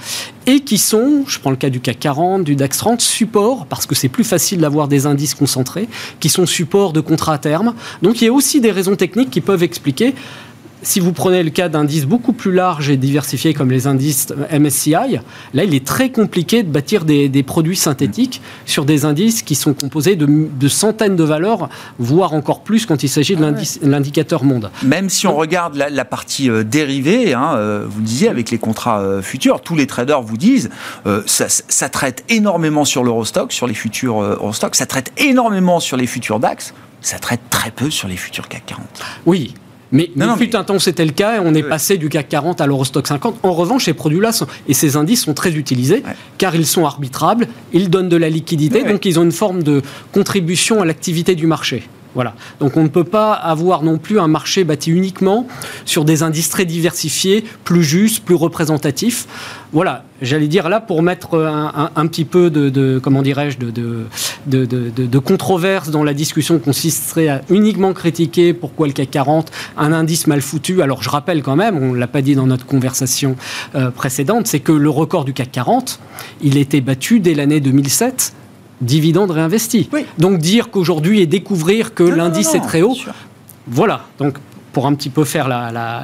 [0.47, 3.85] et qui sont, je prends le cas du CAC 40, du DAX 30, support, parce
[3.85, 5.87] que c'est plus facile d'avoir des indices concentrés,
[6.19, 7.73] qui sont support de contrats à terme.
[8.01, 10.13] Donc il y a aussi des raisons techniques qui peuvent expliquer
[10.85, 15.17] si vous prenez le cas d'indices beaucoup plus larges et diversifiés comme les indices MSCI,
[15.53, 19.73] là, il est très compliqué de bâtir des, produits synthétiques sur des indices qui sont
[19.73, 21.69] composés de, centaines de valeurs,
[21.99, 24.69] voire encore plus quand il s'agit de ah l'indicateur monde.
[24.83, 28.99] Même si on regarde la, partie euh, dérivée, hein, euh, vous disiez avec les contrats
[28.99, 30.69] euh, futurs, tous les traders vous disent
[31.25, 36.07] ça, ça, traite énormément sur l'Eurostock, sur les futurs Eurostock, ça traite énormément sur les
[36.07, 38.87] futurs DAX ça traite très peu sur les futurs CAC 40.
[39.27, 39.53] Oui,
[39.91, 42.61] mais, non, fut un temps, c'était le cas, et on est passé du CAC 40
[42.61, 43.39] à l'Eurostock 50.
[43.43, 44.31] En revanche, ces produits-là
[44.67, 46.03] et ces indices sont très utilisés,
[46.37, 49.81] car ils sont arbitrables, ils donnent de la liquidité, donc ils ont une forme de
[50.11, 51.83] contribution à l'activité du marché.
[52.15, 52.33] Voilà.
[52.59, 55.47] Donc on ne peut pas avoir non plus un marché bâti uniquement
[55.83, 59.27] sur des indices très diversifiés, plus justes, plus représentatifs.
[59.73, 65.19] Voilà, j'allais dire là pour mettre un, petit peu de, comment dirais-je de, de, de,
[65.19, 70.41] controverse dans la discussion consisterait à uniquement critiquer pourquoi le CAC 40 un indice mal
[70.41, 70.81] foutu.
[70.81, 73.35] Alors je rappelle quand même, on l'a pas dit dans notre conversation
[73.75, 75.99] euh, précédente, c'est que le record du CAC 40,
[76.41, 78.33] il était battu dès l'année 2007
[78.81, 79.89] dividendes réinvestis.
[80.17, 82.95] Donc dire qu'aujourd'hui et découvrir que l'indice est très haut,
[83.67, 84.05] voilà.
[84.19, 84.37] Donc
[84.75, 85.47] pour un petit peu faire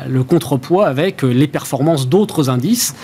[0.08, 2.96] le contrepoids avec euh, les performances d'autres indices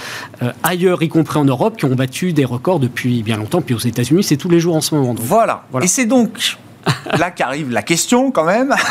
[0.41, 3.61] euh, ailleurs, y compris en Europe, qui ont battu des records depuis bien longtemps.
[3.61, 5.13] Puis aux États-Unis, c'est tous les jours en ce moment.
[5.17, 5.65] voilà.
[5.81, 6.57] Et c'est donc
[7.17, 8.73] là qu'arrive la question quand même.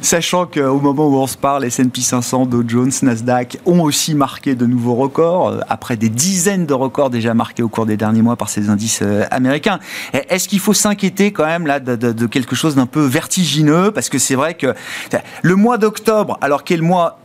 [0.00, 4.54] Sachant qu'au moment où on se parle, S&P 500, Dow Jones, Nasdaq ont aussi marqué
[4.54, 8.22] de nouveaux records, euh, après des dizaines de records déjà marqués au cours des derniers
[8.22, 9.80] mois par ces indices euh, américains.
[10.12, 13.90] Est-ce qu'il faut s'inquiéter quand même là de, quelque chose d'un peu vertigineux?
[13.90, 14.74] Parce que c'est vrai que
[15.42, 17.18] le mois d'octobre, alors qu'est le mois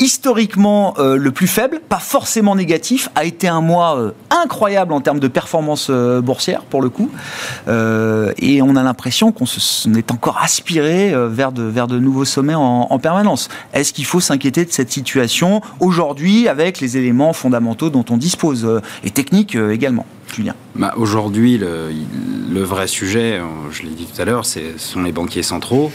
[0.00, 5.00] historiquement euh, le plus faible, pas forcément négatif, a été un mois euh, incroyable en
[5.00, 7.10] termes de performance euh, boursière pour le coup.
[8.38, 9.44] et on a l'impression qu'on
[9.94, 13.48] est encore aspiré vers, de, vers de nouveaux sommets en, permanence.
[13.72, 18.80] Est-ce qu'il faut s'inquiéter de cette situation aujourd'hui avec les éléments fondamentaux dont on dispose
[19.04, 20.54] et techniques également Julien?
[20.74, 21.90] Bah, Aujourd'hui, le,
[22.50, 25.92] le, vrai sujet, je l'ai dit tout à l'heure, ce sont les banquiers centraux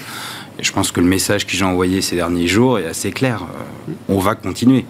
[0.61, 3.43] je pense que le message que j'ai envoyé ces derniers jours est assez clair.
[3.43, 4.85] Euh, on va continuer.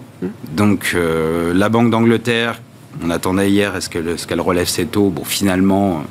[0.52, 2.60] Donc euh, la Banque d'Angleterre,
[3.02, 5.10] on attendait hier est-ce qu'elle relève ses taux?
[5.10, 6.04] Bon, finalement,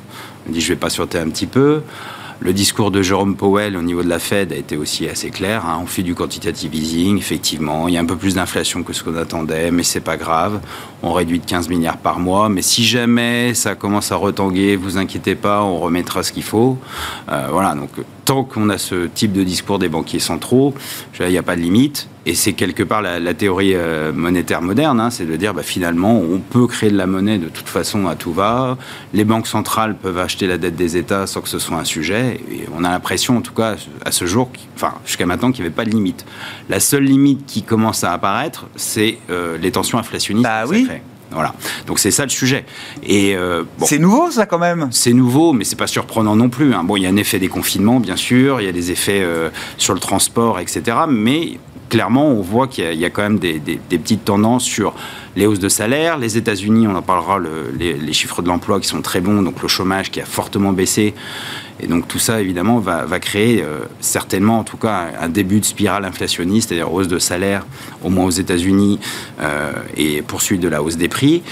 [0.48, 1.82] on dit je vais pas sauter un petit peu.
[2.44, 5.64] Le discours de Jérôme Powell au niveau de la Fed a été aussi assez clair.
[5.64, 5.78] Hein.
[5.80, 7.86] On fait du quantitative easing, effectivement.
[7.86, 10.58] Il y a un peu plus d'inflation que ce qu'on attendait, mais c'est pas grave.
[11.04, 12.48] On réduit de 15 milliards par mois.
[12.48, 16.78] Mais si jamais ça commence à retanguer, vous inquiétez pas, on remettra ce qu'il faut.
[17.30, 17.76] Euh, voilà.
[17.76, 17.90] Donc
[18.32, 20.72] tant qu'on a ce type de discours des banquiers centraux,
[21.20, 22.08] il n'y a pas de limite.
[22.24, 26.18] Et c'est quelque part la, théorie euh, monétaire moderne, hein, c'est de dire bah, finalement
[26.18, 28.78] on peut créer de la monnaie de toute façon à tout va.
[29.12, 32.40] Les banques centrales peuvent acheter la dette des États sans que ce soit un sujet.
[32.50, 35.66] Et on a l'impression, en tout cas à ce jour, enfin jusqu'à maintenant, qu'il n'y
[35.66, 36.24] avait pas de limite.
[36.70, 40.44] La seule limite qui commence à apparaître, c'est euh, les tensions inflationnistes.
[40.44, 40.88] Bah oui.
[41.32, 41.54] Voilà.
[41.86, 42.64] Donc c'est ça le sujet.
[43.02, 44.88] Et euh, c'est nouveau ça quand même?
[44.90, 46.74] C'est nouveau, mais c'est pas surprenant non plus.
[46.74, 46.84] Hein.
[46.84, 48.60] Bon, il y a un effet des confinements, bien sûr.
[48.60, 49.26] Il y a des effets
[49.78, 50.96] sur le transport, etc.
[51.08, 54.94] Mais clairement, on voit qu'il y, a quand même des, petites tendances sur
[55.36, 56.18] les hausses de salaire.
[56.18, 57.38] Les États-Unis, on en parlera,
[57.78, 61.14] les, chiffres de l'emploi qui sont très bons, donc le chômage qui a fortement baissé.
[61.80, 65.64] Et donc tout ça, évidemment, va, créer euh, certainement, en tout cas, un début de
[65.64, 67.66] spirale inflationniste, c'est-à-dire hausse de salaire,
[68.02, 68.98] au moins aux États-Unis,
[69.40, 71.42] euh, et poursuite de la hausse des prix.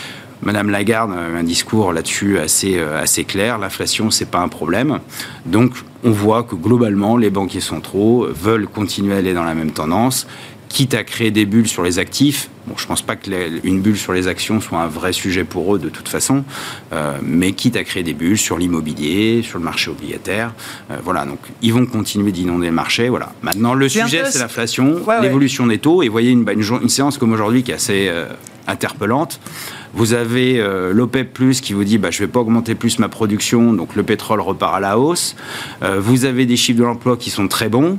[0.43, 3.59] Madame Lagarde a un discours là-dessus assez, euh, assez clair.
[3.59, 5.01] L'inflation, c'est pas un problème.
[5.45, 9.73] Donc, on voit que globalement, les banquiers centraux veulent continuer à aller dans la même
[9.73, 10.27] tendance.
[10.69, 12.49] quitte à créer des bulles sur les actifs.
[12.69, 15.75] Bon, je ne pense pas qu'une bulle sur les actions soit un vrai sujet pour
[15.75, 16.45] eux de toute façon,
[16.93, 20.55] euh, mais quitte à créer des bulles sur l'immobilier, sur le marché obligataire.
[20.93, 23.09] Euh, voilà, donc ils vont continuer d'inonder le marché.
[23.09, 23.33] Voilà.
[23.43, 26.05] Maintenant, le sujet, c'est l'inflation, l'évolution des taux.
[26.05, 28.27] Et vous voyez une, une, séance comme aujourd'hui qui est assez euh,
[28.69, 29.41] interpellante.
[29.95, 33.09] Vous avez l'OPEP Plus qui vous dit bah, je ne vais pas augmenter plus ma
[33.09, 35.37] production, donc le pétrole repart à la hausse.
[35.83, 37.99] vous avez des chiffres de l'emploi qui sont très bons.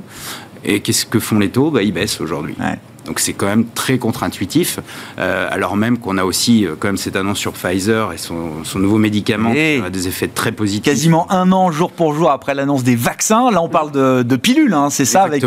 [0.64, 1.70] Et qu'est-ce que font les taux?
[1.70, 2.54] Bah, Ils baissent aujourd'hui.
[3.06, 4.78] Donc c'est quand même très contre-intuitif,
[5.18, 8.62] euh, alors même qu'on a aussi euh, quand même cette annonce sur Pfizer et son,
[8.76, 10.84] nouveau médicament qui a des effets très positifs.
[10.84, 14.36] Quasiment un an jour pour jour après l'annonce des vaccins, là on parle de, de
[14.36, 15.44] pilules, hein, c'est ça, avec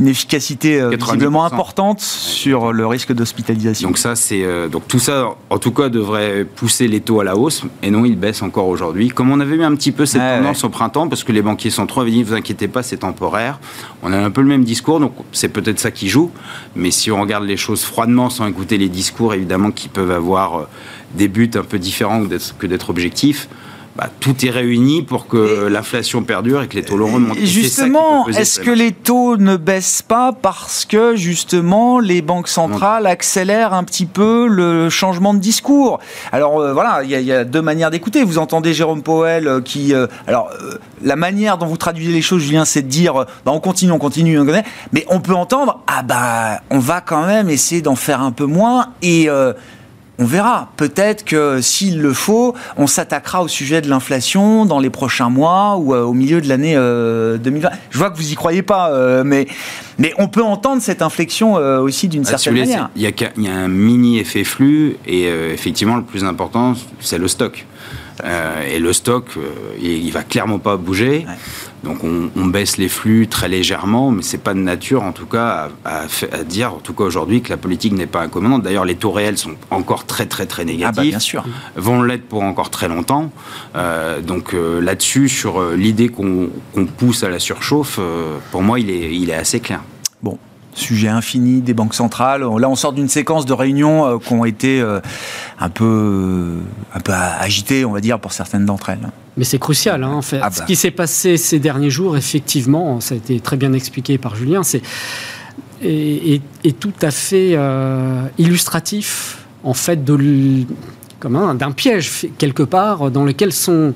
[0.00, 3.88] une efficacité euh, visiblement importante sur le risque d'hospitalisation.
[3.88, 7.36] Donc ça c'est donc tout ça en tout cas devrait pousser les taux à la
[7.36, 9.08] hausse et non ils baissent encore aujourd'hui.
[9.08, 11.70] Comme on avait eu un petit peu cette tendance au printemps parce que les banquiers
[11.70, 13.60] centraux avaient dit vous inquiétez pas c'est temporaire.
[14.02, 16.32] On a un peu le même discours donc c'est peut-être ça qui joue.
[16.74, 20.58] Mais si on regarde les choses froidement, sans écouter les discours, évidemment, qui peuvent avoir
[20.58, 20.64] euh,
[21.14, 22.24] des buts un peu différents
[22.58, 23.48] que d'être objectifs,
[23.94, 27.38] bah, tout est réuni pour que l'inflation perdure et que les taux remontent.
[27.42, 33.74] Justement, est-ce que les taux ne baissent pas parce que justement les banques centrales accélèrent
[33.74, 35.98] un petit peu le changement de discours?
[36.32, 38.24] Alors euh, voilà, il y, a deux manières d'écouter.
[38.24, 40.48] Vous entendez Jérôme Powell euh, qui, euh, alors
[41.02, 43.98] la manière dont vous traduisez les choses, Julien, c'est de dire, bah, on continue, on
[43.98, 47.96] continue, on connaît, mais on peut entendre, ah bah on va quand même essayer d'en
[47.96, 49.28] faire un peu moins et
[50.18, 50.70] on verra.
[50.76, 55.76] Peut-être que s'il le faut, on s'attaquera au sujet de l'inflation dans les prochains mois
[55.76, 56.78] ou euh, au milieu de l'année 2020.
[56.78, 59.46] Euh, Je vois que vous y croyez pas, euh, mais,
[59.98, 62.90] mais on peut entendre cette inflexion aussi d'une ah, certaine manière.
[62.96, 67.66] Il y, a un mini effet flux et effectivement le plus important, c'est le stock.
[68.68, 69.26] et le stock,
[69.80, 71.26] il, il va clairement pas bouger.
[71.84, 75.70] Donc on, baisse les flux très légèrement, mais c'est pas de nature en tout cas
[75.84, 76.06] à,
[76.44, 78.62] dire, en tout cas aujourd'hui, que la politique n'est pas incommodante.
[78.62, 80.98] D'ailleurs, les taux réels sont encore très très très négatifs.
[80.98, 81.44] Ah bah, bien sûr.
[81.76, 83.32] Vont l'être pour encore très longtemps.
[83.74, 86.50] Euh, donc euh, là-dessus, sur euh, l'idée qu'on
[86.98, 87.98] pousse à la surchauffe,
[88.50, 89.80] pour moi, il est, il est assez clair.
[90.22, 90.38] Bon,
[90.74, 92.42] sujet infini des banques centrales.
[92.42, 94.80] Là, on sort d'une séquence de réunions qui ont été
[95.58, 96.58] un peu,
[96.94, 99.10] un peu agitées, on va dire, pour certaines d'entre elles.
[99.36, 100.40] Mais c'est crucial, hein, en fait.
[100.42, 100.64] Ah Ce bah.
[100.66, 104.62] qui s'est passé ces derniers jours, effectivement, ça a été très bien expliqué par Julien,
[104.62, 104.82] c'est
[105.84, 110.66] est, tout à fait euh, illustratif, en fait, de
[111.24, 113.94] d'un piège quelque part dans lequel sont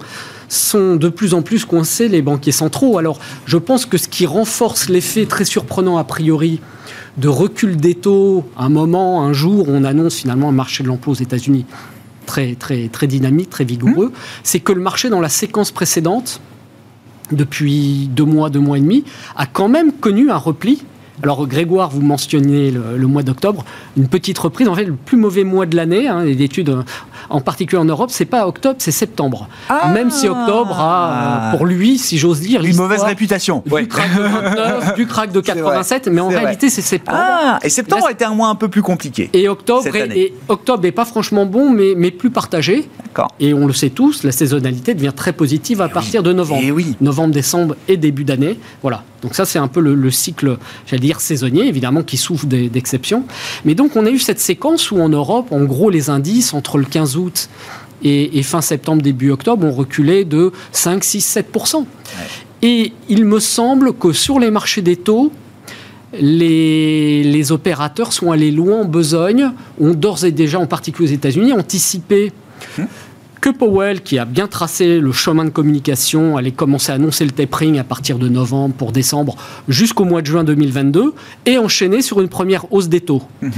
[0.48, 2.98] sont de plus en plus coincés les banquiers centraux.
[2.98, 6.60] Alors, je pense que ce qui renforce l'effet très surprenant a priori
[7.16, 11.12] de recul des taux, un moment, un jour, on annonce finalement un marché de l'emploi
[11.12, 11.64] aux États-Unis
[12.26, 14.18] très, très, très dynamique, très vigoureux, mmh.
[14.42, 16.40] c'est que le marché, dans la séquence précédente,
[17.32, 19.04] depuis deux mois, deux mois et demi,
[19.36, 20.82] a quand même connu un repli
[21.22, 23.64] alors Grégoire, vous mentionniez le, mois d'octobre,
[23.96, 24.68] une petite reprise.
[24.68, 26.84] En fait, le plus mauvais mois de l'année, hein, d'études,
[27.30, 29.48] en particulier en Europe, c'est pas octobre, c'est septembre.
[29.68, 33.62] Ah Même si octobre a, pour lui, si j'ose dire, une mauvaise réputation.
[33.66, 37.18] Du crack de 29, du crack de 87, mais en réalité, c'est septembre.
[37.20, 39.30] Ah, et septembre a été un mois un peu plus compliqué.
[39.32, 42.88] Et octobre, est, octobre est pas franchement bon, mais, mais plus partagé.
[43.40, 46.62] Et on le sait tous, la saisonnalité devient très positive à partir de novembre.
[46.72, 46.96] oui.
[47.00, 48.58] Novembre, décembre et début d'année.
[48.82, 49.02] Voilà.
[49.22, 53.24] Donc ça, c'est un peu le, cycle, j'allais dire, saisonnier, évidemment, qui souffre d'exceptions.
[53.64, 56.78] Mais donc, on a eu cette séquence où en Europe, en gros, les indices, entre
[56.78, 57.48] le 15 août
[58.02, 61.84] et, fin septembre, début octobre, ont reculé de 5, 6, 7%
[62.62, 65.32] Et il me semble que sur les marchés des taux,
[66.12, 69.50] les, opérateurs sont allés loin en besogne,
[69.80, 72.32] ont d'ores et déjà, en particulier aux États-Unis, anticipé
[72.78, 72.86] hum
[73.40, 77.30] que Powell, qui a bien tracé le chemin de communication, allait commencer à annoncer le
[77.30, 79.36] tapering à partir de novembre pour décembre
[79.68, 81.14] jusqu'au mois de juin 2022
[81.46, 83.22] et enchaîner sur une première hausse des taux.
[83.42, 83.52] Mhm.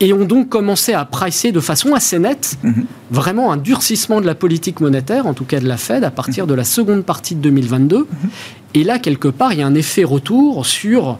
[0.00, 2.86] Et ont donc commencé à pricer de façon assez nette mhm.
[3.10, 6.46] vraiment un durcissement de la politique monétaire, en tout cas de la Fed, à partir
[6.46, 7.98] de la seconde partie de 2022.
[7.98, 8.06] Mhm.
[8.74, 11.18] Et là, quelque part, il y a un effet retour sur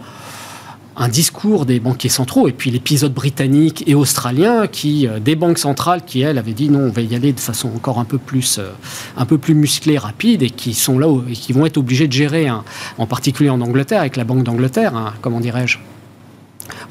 [0.97, 5.59] un discours des banquiers centraux et puis l'épisode britannique et australien qui euh, des banques
[5.59, 8.19] centrales qui elles avaient dit non on va y aller de façon encore un peu
[8.19, 8.71] plus euh,
[9.17, 12.13] un peu plus musclée rapide et qui sont là et qui vont être obligés de
[12.13, 15.79] gérer en particulier en Angleterre avec la banque d'Angleterre comment dirais-je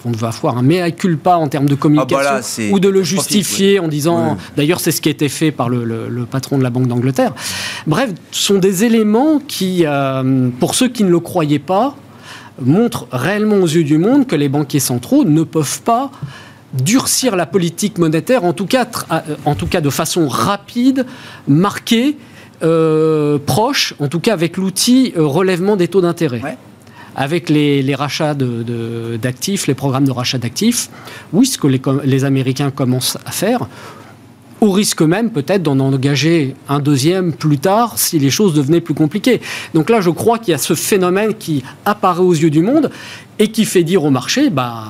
[0.06, 3.04] on va avoir un mea culpa en termes de communication ah, bah ou de le
[3.04, 6.70] justifier en disant d'ailleurs c'est ce qui a été fait par le, patron de la
[6.70, 7.34] Banque d'Angleterre.
[7.88, 11.96] Bref ce sont des éléments qui euh, pour ceux qui ne le croyaient pas
[12.62, 16.12] montre réellement aux yeux du monde que les banquiers centraux ne peuvent pas
[16.74, 21.06] durcir la politique monétaire, en tout cas, euh, en tout cas de façon rapide,
[21.48, 22.18] marquée,
[22.63, 26.42] euh, proche, en tout cas avec l'outil euh, relèvement des taux d'intérêt.
[27.16, 30.89] avec les, rachats d'actifs, les programmes de rachat d'actifs,
[31.32, 33.68] oui, ce que les Américains commencent à faire,
[34.63, 38.93] au risque même peut-être d'en engager un deuxième plus tard si les choses devenaient plus
[38.93, 39.41] compliquées.
[39.73, 42.89] Donc là, je crois qu'il y a ce phénomène qui apparaît aux yeux du monde
[43.39, 44.86] et qui fait dire au marché, bah,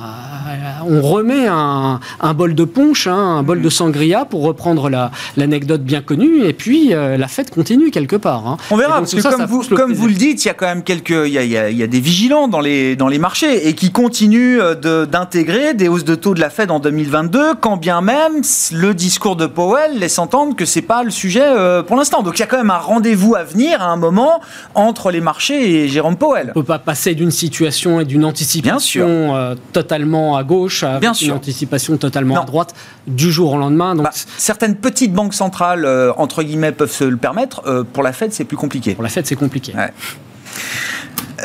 [0.88, 2.00] on remet un,
[2.34, 4.90] bol de punch, hein, un bol de sangria, pour reprendre
[5.36, 8.46] l'anecdote bien connue, et puis euh, la fête continue quelque part.
[8.46, 8.56] Hein.
[8.70, 10.66] On verra, parce que comme, vous, le, comme vous, le dites, il y a quand
[10.66, 14.60] même quelques, il y a, des vigilants dans les, dans les marchés, et qui continuent
[14.60, 18.42] euh, d'intégrer des hausses de taux de la Fed en 2022, quand bien même
[18.72, 22.22] le discours de Powell laisse entendre que c'est pas le sujet euh, pour l'instant.
[22.22, 24.40] Donc il y a quand même un rendez-vous à venir à un moment
[24.74, 26.48] entre les marchés et Jérôme Powell.
[26.50, 31.96] On peut pas passer d'une situation et d'une anticipation totalement à gauche Bien une anticipation
[31.96, 32.74] totalement à droite
[33.06, 33.94] du jour au lendemain.
[33.94, 34.04] Donc...
[34.04, 37.62] Bah, certaines petites banques centrales, euh, entre guillemets, peuvent se le permettre.
[37.66, 38.94] Euh, pour la Fed, c'est plus compliqué.
[38.94, 39.74] Pour la Fed, c'est compliqué.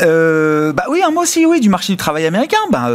[0.02, 2.58] Euh, bah oui, un mot aussi, oui, du marché du travail américain.
[2.72, 2.90] Bah,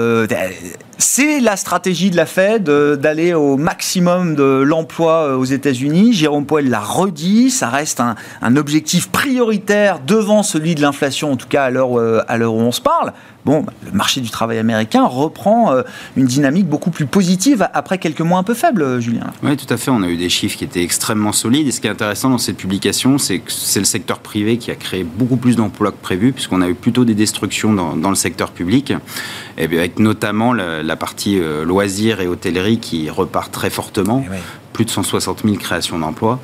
[1.04, 6.14] c'est la stratégie de la Fed d'aller au maximum de l'emploi aux États-Unis.
[6.14, 11.48] Jérôme Powell l'a redit, ça reste un, objectif prioritaire devant celui de l'inflation, en tout
[11.48, 13.12] cas à l'heure où on se parle
[13.44, 15.82] bon, bah, le marché du travail américain reprend euh,
[16.16, 19.32] une dynamique beaucoup plus positive après quelques mois un peu faibles, euh, Julien.
[19.42, 19.90] Oui, tout à fait.
[19.90, 21.68] On a eu des chiffres qui étaient extrêmement solides.
[21.68, 24.70] Et ce qui est intéressant dans cette publication, c'est que c'est le secteur privé qui
[24.70, 28.16] a créé beaucoup plus d'emplois que prévu, puisqu'on a eu plutôt des destructions dans, le
[28.16, 28.92] secteur public,
[29.58, 34.24] et avec notamment la, partie euh, loisirs et hôtellerie qui repart très fortement.
[34.26, 34.30] Eh
[34.74, 36.40] plus de 160 000 créations d'emplois.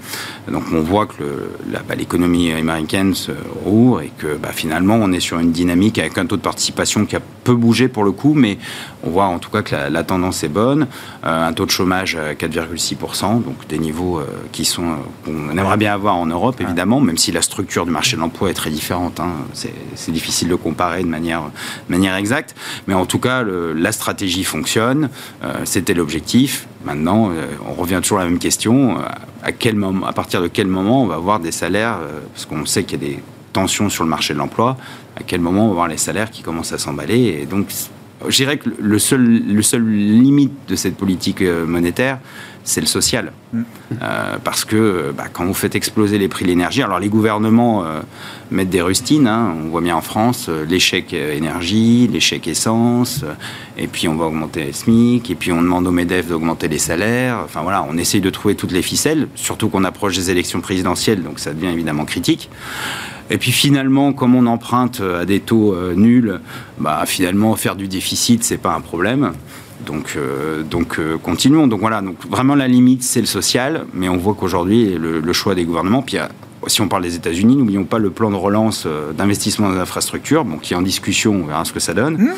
[0.51, 3.33] Donc on voit que bah, l'économie américaine se
[3.65, 7.05] rouvre et que bah, finalement on est sur une dynamique avec un taux de participation
[7.05, 8.57] qui a peu bougé pour le coup, mais
[9.03, 10.87] on voit en tout cas que la, tendance est bonne.
[11.25, 15.57] Euh, un taux de chômage à 4,6%, donc des niveaux euh, qui sont euh, qu'on
[15.57, 18.55] aimerait bien avoir en Europe évidemment, même si la structure du marché de l'emploi est
[18.55, 19.19] très différente.
[19.19, 19.33] Hein.
[19.55, 21.43] C'est difficile de comparer de manière,
[21.89, 22.55] manière exacte,
[22.87, 25.09] mais en tout cas la stratégie fonctionne.
[25.65, 26.69] C'était l'objectif.
[26.85, 27.31] Maintenant,
[27.69, 28.97] on revient toujours à la même question
[29.43, 31.99] à quel moment, à partir de quel moment on va avoir des salaires,
[32.33, 34.77] parce qu'on sait qu'il y a des tensions sur le marché de l'emploi,
[35.17, 37.41] à quel moment on va voir les salaires qui commencent à s'emballer.
[37.43, 37.67] Et donc,
[38.29, 42.19] je dirais que le seul, le seul limite de cette politique euh, monétaire,
[42.63, 43.33] c'est le social.
[43.53, 43.63] Mm.
[44.03, 47.85] Euh, parce que bah, quand vous faites exploser les prix de l'énergie, alors les gouvernements
[47.85, 48.01] euh,
[48.51, 49.55] mettent des rustines, hein.
[49.65, 53.25] on voit bien en France, l'échec énergie, l'échec essence,
[53.79, 56.79] et puis on va augmenter les SMIC, et puis on demande aux MEDEF d'augmenter les
[56.79, 57.41] salaires.
[57.45, 61.23] Enfin voilà, on essaye de trouver toutes les ficelles, surtout qu'on approche des élections présidentielles,
[61.23, 62.51] donc ça devient évidemment critique.
[63.31, 66.41] Et puis finalement, comme on emprunte à des taux euh, nuls,
[66.79, 69.33] bah, finalement faire du déficit, c'est pas un problème.
[69.87, 71.69] Donc, euh, donc euh, continuons.
[71.69, 75.55] Donc voilà, donc vraiment la limite, c'est le social, mais on voit qu'aujourd'hui, le, choix
[75.55, 76.19] des gouvernements, puis
[76.67, 80.45] si on parle des États-Unis, n'oublions pas le plan de relance d'investissement dans les infrastructures,
[80.45, 82.19] bon, qui est en discussion, on verra ce que ça donne.
[82.19, 82.31] Mmh.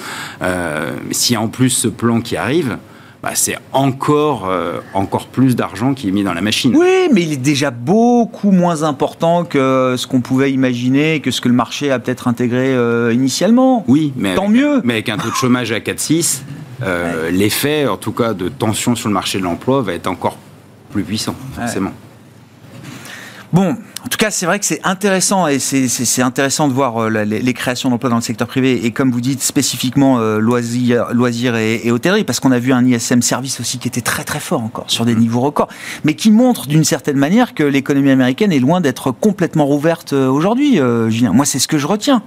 [1.09, 2.79] mais s'il y a en plus ce plan qui arrive,
[3.23, 6.75] bah, c'est encore, euh, encore plus d'argent qui est mis dans la machine.
[6.75, 11.41] Oui, mais il est déjà beaucoup moins important que ce qu'on pouvait imaginer, que ce
[11.41, 13.85] que le marché a peut-être intégré euh, initialement.
[13.87, 14.81] Oui, mais tant avec, mieux.
[14.83, 16.43] Mais avec un taux de chômage à 4-6,
[16.83, 20.37] euh, l'effet, en tout cas, de tension sur le marché de l'emploi va être encore
[20.91, 21.93] plus puissant, forcément.
[23.53, 27.25] Bon, en tout cas, c'est vrai que c'est intéressant et c'est intéressant de voir euh,
[27.25, 31.91] les, créations d'emplois dans le secteur privé et comme vous dites spécifiquement euh, loisirs, et,
[31.91, 34.87] hôtellerie, parce qu'on a vu un ISM service aussi qui était très très fort encore
[34.91, 35.19] sur des mmh.
[35.19, 35.69] niveaux records,
[36.05, 40.29] mais qui montre d'une certaine manière que l'économie américaine est loin d'être complètement rouverte euh,
[40.29, 40.81] aujourd'hui.
[41.09, 42.23] Julien, moi c'est ce que je retiens.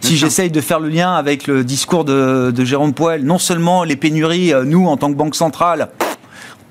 [0.00, 3.84] Si j'essaye de faire le lien avec le discours de, de Jérôme Poel, non seulement
[3.84, 5.88] les pénuries, nous en tant que banque centrale,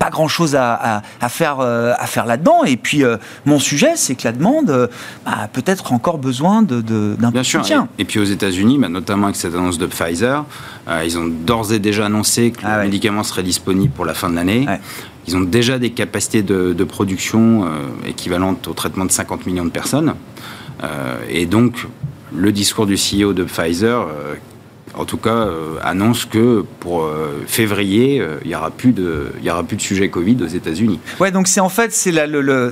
[0.04, 2.64] pas grand chose à, faire, euh, à faire là-dedans.
[2.64, 4.86] Et puis, euh, mon sujet, c'est que la demande euh,
[5.24, 7.88] a peut-être encore besoin d'un de, peu de soutien.
[7.98, 10.44] Et, puis, aux États-Unis, bah, notamment avec cette annonce de Pfizer,
[11.04, 14.28] ils ont d'ores et déjà annoncé que ah le médicament serait disponible pour la fin
[14.28, 14.66] de l'année.
[15.26, 17.66] Ils ont déjà des capacités de, production
[18.06, 20.14] équivalentes au traitement de 50 millions de personnes.
[21.30, 21.86] et donc,
[22.36, 24.06] le discours du CEO de Pfizer,
[24.96, 29.32] en tout cas, euh, annonce que pour euh, février, euh, il n'y aura, plus de,
[29.42, 31.00] y aura plus de sujet Covid aux États-Unis.
[31.20, 32.70] Ouais, donc c'est en fait, c'est le, le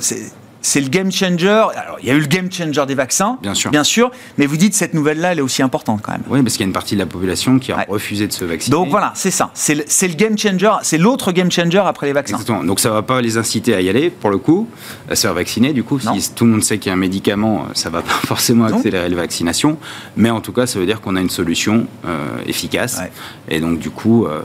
[0.62, 1.48] c'est le game changer.
[1.48, 4.46] Alors, il y a eu le game changer des vaccins, bien sûr, bien sûr mais
[4.46, 6.22] vous dites cette nouvelle-là, elle est aussi importante quand même.
[6.28, 8.44] Oui, parce qu'il y a une partie de la population qui a refusé de se
[8.44, 8.72] vacciner.
[8.72, 9.50] Donc voilà, c'est ça.
[9.54, 12.34] C'est le, game changer, c'est l'autre game changer après les vaccins.
[12.34, 12.64] Exactement.
[12.64, 14.68] Donc ça ne va pas les inciter à y aller, pour le coup,
[15.10, 15.72] à se faire vacciner.
[15.72, 18.02] Du coup, si tout le monde sait qu'il y a un médicament, ça ne va
[18.02, 19.78] pas forcément accélérer les vaccinations.
[20.16, 23.00] Mais en tout cas, ça veut dire qu'on a une solution euh, efficace.
[23.48, 24.26] Et donc, du coup.
[24.26, 24.42] Euh,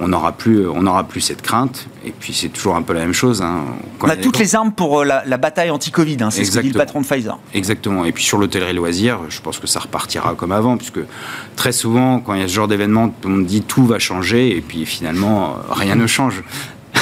[0.00, 1.86] on n'aura plus, on plus cette crainte.
[2.04, 3.42] Et puis c'est toujours un peu la même chose.
[3.42, 3.64] hein.
[4.00, 6.60] On a toutes les armes pour euh, la, la bataille anti-Covid, hein, c'est ce que
[6.60, 7.38] dit le patron de Pfizer.
[7.54, 8.04] Exactement.
[8.04, 11.00] Et puis sur l'hôtellerie loisirs, je pense que ça repartira comme avant, puisque
[11.56, 14.60] très souvent, quand il y a ce genre d'événement, monde dit tout va changer, et
[14.60, 16.42] puis finalement, euh, rien ne change.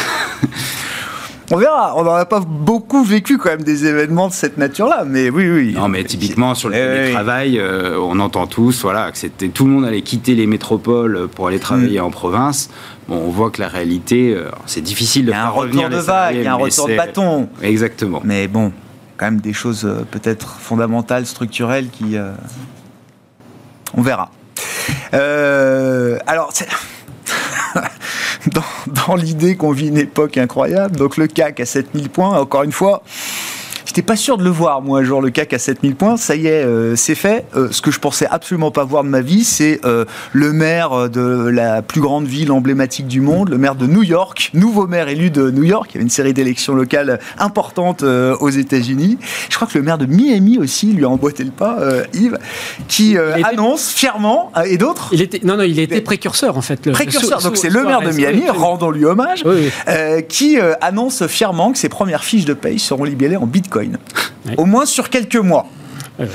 [1.52, 5.04] On verra, on n'en a pas beaucoup vécu quand même des événements de cette nature-là,
[5.06, 5.74] mais oui, oui.
[5.74, 6.94] Non, mais typiquement sur le Eh oui.
[6.96, 11.28] télétravail, euh, on entend tous, voilà, que c'était tout le monde allait quitter les métropoles
[11.28, 11.60] pour aller Mm.
[11.60, 12.68] travailler en province.
[13.08, 15.88] Bon, on voit que la réalité, euh, c'est difficile de Il y a un retour
[15.88, 17.48] de vague, il y a un retour de bâton.
[17.62, 18.20] Exactement.
[18.24, 18.72] Mais bon,
[19.16, 22.16] quand même des choses euh, peut-être fondamentales, structurelles qui.
[23.96, 24.30] On verra.
[25.12, 26.66] Alors, c'est-
[28.46, 32.72] dans, l'idée qu'on vit une époque incroyable, donc le CAC à 7000 points, encore une
[32.72, 33.02] fois.
[33.86, 36.16] J'étais pas sûr de le voir, moi, genre le CAC à 7000 points.
[36.16, 37.44] Ça y est, euh, c'est fait.
[37.56, 41.08] Euh, ce que je pensais absolument pas voir de ma vie, c'est euh, le maire
[41.08, 45.08] de la plus grande ville emblématique du monde, le maire de New York, nouveau maire
[45.08, 45.90] élu de New York.
[45.90, 49.18] Il y avait une série d'élections locales importantes aux États-Unis.
[49.48, 51.78] Je crois que le maire de Miami aussi lui a emboîté le pas,
[52.12, 52.38] Yves,
[52.88, 56.84] qui était- annonce fièrement, et d'autres, Il était, non, non, il était précurseur en fait.
[56.86, 57.40] le- précurseur.
[57.40, 58.10] Donc c'est le maire de.
[58.10, 59.42] Miami, rendons-lui hommage.
[59.46, 60.24] Oui, oui.
[60.28, 63.75] Qui annonce fièrement que ses premières fiches de paye seront libellées en bitcoin.
[64.56, 65.66] Au moins sur quelques mois.
[66.18, 66.26] Oui,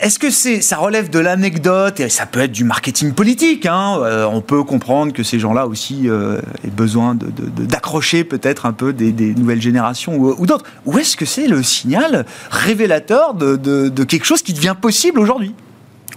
[0.00, 3.98] Est-ce que c'est, ça relève de l'anecdote et ça peut être du marketing politique hein
[4.00, 8.22] Euh, On peut comprendre que ces gens-là aussi euh, aient besoin de, de- de- d'accrocher
[8.22, 10.66] peut-être un peu des, des nouvelles générations ou, ou d'autres.
[10.84, 15.52] Ou est-ce que c'est le signal révélateur de quelque chose qui devient possible aujourd'hui?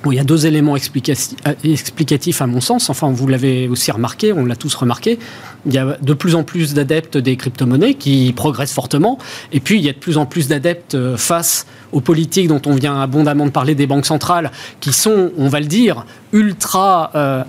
[0.05, 2.89] Il y a deux éléments euh, explicatifs à mon sens.
[2.89, 5.19] Enfin, vous l'avez aussi remarqué, on l'a tous remarqué.
[5.65, 9.17] Il y a de plus en plus d'adeptes des crypto-monnaies qui progressent fortement.
[9.51, 12.61] Et puis, il y a de plus en plus d'adeptes euh, face aux politiques dont
[12.65, 17.11] on vient abondamment de parler des banques centrales, qui sont, on va le dire, ultra
[17.15, 17.43] euh.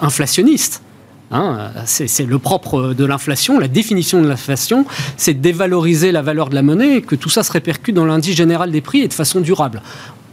[1.33, 4.85] Hein, c'est c'est le propre de l'inflation, la définition de l'inflation,
[5.17, 8.05] c'est de dévaloriser la valeur de la monnaie et que tout ça se répercute dans
[8.05, 9.81] l'indice général des prix et de façon durable.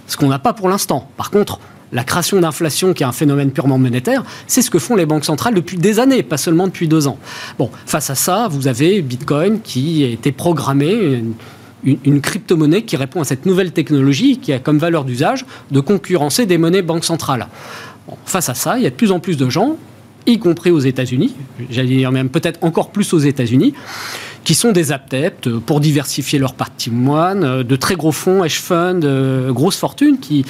[0.07, 1.07] Ce qu'on n'a pas pour l'instant.
[1.15, 1.59] Par contre,
[1.91, 5.25] la création d'inflation, qui est un phénomène purement monétaire, c'est ce que font les banques
[5.25, 7.17] centrales depuis des années, pas seulement depuis deux ans.
[7.57, 11.23] Bon, face à ça, vous avez Bitcoin qui a été programmé,
[11.83, 16.45] une, crypto-monnaie qui répond à cette nouvelle technologie qui a comme valeur d'usage de concurrencer
[16.45, 17.47] des monnaies banques centrales.
[18.25, 19.77] Face à ça, il y a de plus en plus de gens,
[20.25, 21.35] y compris aux États-Unis,
[21.69, 23.73] j'allais dire même peut-être encore plus aux États-Unis,
[24.47, 29.01] qui sont des adeptes pour diversifier leur patrimoine, euh, de très gros fonds, hedge funds,
[29.03, 30.45] euh, grosses fortunes, qui,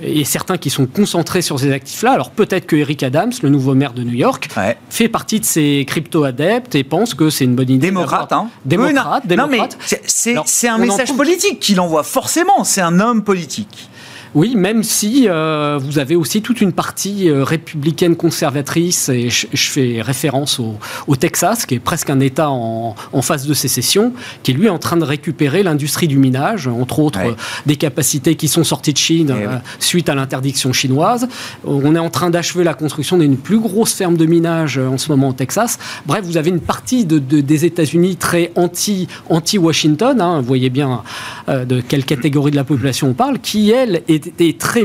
[0.00, 2.12] et certains qui sont concentrés sur ces actifs-là.
[2.12, 4.76] Alors peut-être que Eric Adams, le nouveau maire de New York, Ouais.
[4.88, 7.88] fait partie de ces crypto-adeptes et pense que c'est une bonne idée.
[7.88, 9.78] Démocrate, hein Démocrate, Oui, non, non, mais démocrate.
[10.06, 12.62] c'est- un message politique qu'il envoie, forcément.
[12.62, 13.88] C'est un homme politique.
[14.34, 19.46] Oui, même si euh, vous avez aussi toute une partie euh, républicaine conservatrice, et je,
[19.52, 20.76] je fais référence au,
[21.08, 24.12] au Texas, qui est presque un État en, en phase de sécession,
[24.44, 27.30] qui lui est en train de récupérer l'industrie du minage, entre autres Ouais.
[27.30, 27.34] euh,
[27.66, 29.46] des capacités qui sont sorties de Chine Eh
[29.80, 31.26] suite à l'interdiction chinoise.
[31.64, 35.10] On est en train d'achever la construction d'une plus grosse ferme de minage en ce
[35.10, 35.78] moment au Texas.
[36.06, 40.70] Bref, vous avez une partie de, de- des États-Unis très anti, anti-Washington, hein, vous voyez
[40.70, 41.02] bien
[41.48, 44.84] de quelle catégorie de la population on parle, qui, elle, est, est très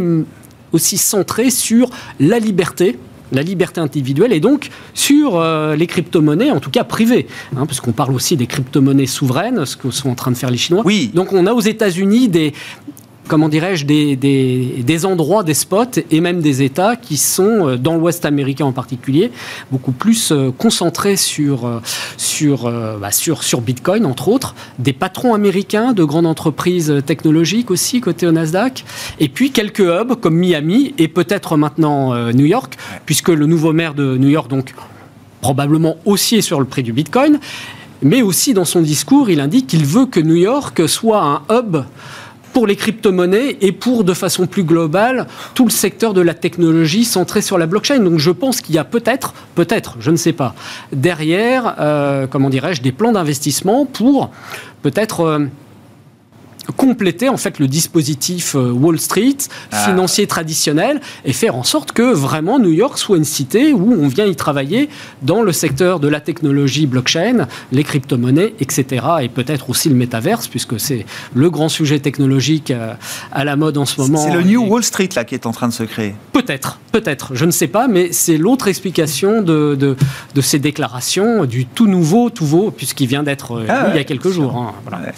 [0.72, 2.98] aussi centrée sur la liberté
[3.32, 7.82] la liberté individuelle et donc sur euh, les crypto-monnaies, en tout cas privées, hein, parce
[7.82, 10.84] qu'on parle aussi des crypto-monnaies souveraines, ce que sont en train de faire les Chinois.
[10.86, 11.12] Oui.
[11.14, 12.54] Donc on a aux États-Unis des,
[13.28, 17.78] comment dirais-je, des, des, des endroits, des spots et même des États qui sont, euh,
[17.78, 19.32] dans l'Ouest américain en particulier,
[19.72, 21.82] beaucoup plus euh, concentrés sur, euh,
[22.18, 28.02] sur, bah, sur, sur Bitcoin, entre autres, des patrons américains de grandes entreprises technologiques aussi,
[28.02, 28.86] côté au Nasdaq,
[29.20, 33.94] et puis quelques hubs comme Miami et peut-être maintenant New York, puisque le nouveau maire
[33.94, 34.74] de New York, donc
[35.42, 37.40] probablement aussi sur le prix du Bitcoin,
[38.02, 41.78] mais aussi dans son discours, il indique qu'il veut que New York soit un hub
[42.56, 47.04] pour les crypto-monnaies et pour, de façon plus globale, tout le secteur de la technologie
[47.04, 48.00] centré sur la blockchain.
[48.00, 50.56] Donc je pense qu'il y a peut-être, peut-être, je ne sais pas,
[50.94, 54.32] derrière, euh, comment dirais-je, des plans d'investissement pour
[54.84, 55.20] peut-être...
[55.20, 55.46] euh,
[56.78, 59.36] compléter en fait le dispositif euh, Wall Street
[59.72, 59.86] Ah.
[59.86, 64.08] financier traditionnel et faire en sorte que vraiment New York soit une cité où on
[64.08, 64.90] vient y travailler
[65.22, 69.06] dans le secteur de la technologie blockchain, les crypto-monnaies, etc.
[69.22, 72.94] Et peut-être aussi le métaverse puisque c'est le grand sujet technologique euh,
[73.32, 74.20] à la mode en ce moment.
[74.24, 76.16] C'est le New Wall Street là qui est en train de se créer.
[76.34, 79.96] Peut-être, peut-être, je ne sais pas, mais c'est l'autre explication de, de,
[80.34, 84.00] de ces déclarations, du tout nouveau, tout beau, puisqu'il vient d'être euh, Ah il y
[84.00, 84.56] a quelques jours.
[84.56, 85.06] hein, voilà.
[85.06, 85.14] Ouais.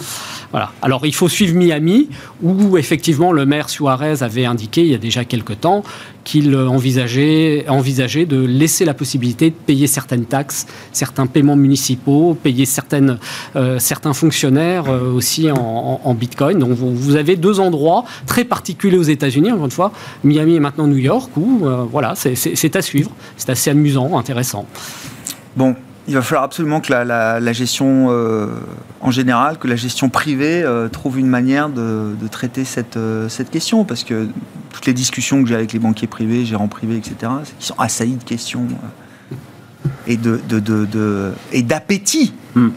[0.50, 0.72] Voilà.
[0.82, 2.08] Alors il faut suivre Miami,
[2.42, 5.84] où effectivement le maire Suarez avait indiqué il y a déjà quelques temps
[6.24, 12.66] qu'il envisageait, envisageait de laisser la possibilité de payer certaines taxes, certains paiements municipaux, payer
[12.66, 13.18] certaines,
[13.54, 16.58] euh, certains fonctionnaires euh, aussi en, Bitcoin.
[16.58, 19.92] Donc vous, avez deux endroits très particuliers aux États-Unis, encore une fois,
[20.24, 23.12] Miami et maintenant New York, où euh, voilà, c'est à suivre.
[23.36, 24.66] C'est assez amusant, intéressant.
[25.56, 25.76] Bon,
[26.08, 28.08] il va falloir absolument que la, gestion
[29.00, 32.98] en général, que la gestion privée trouve une manière de, traiter cette,
[33.28, 34.28] cette question, parce que
[34.78, 38.16] toutes les discussions que j'ai avec les banquiers privés, gérants privés, etc., ils sont assaillis
[38.16, 42.68] de questions euh, et de, de, et d'appétit hmm.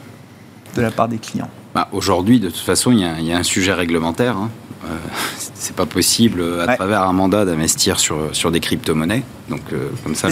[0.75, 1.49] de la part des clients.
[1.75, 4.35] Bah, aujourd'hui, de toute façon, il y, a un sujet réglementaire.
[4.37, 4.49] Hein.
[4.85, 4.87] Euh,
[5.53, 9.23] c'est pas possible à travers un mandat d'investir sur, sur des crypto-monnaies.
[9.49, 10.29] Donc, euh, comme ça,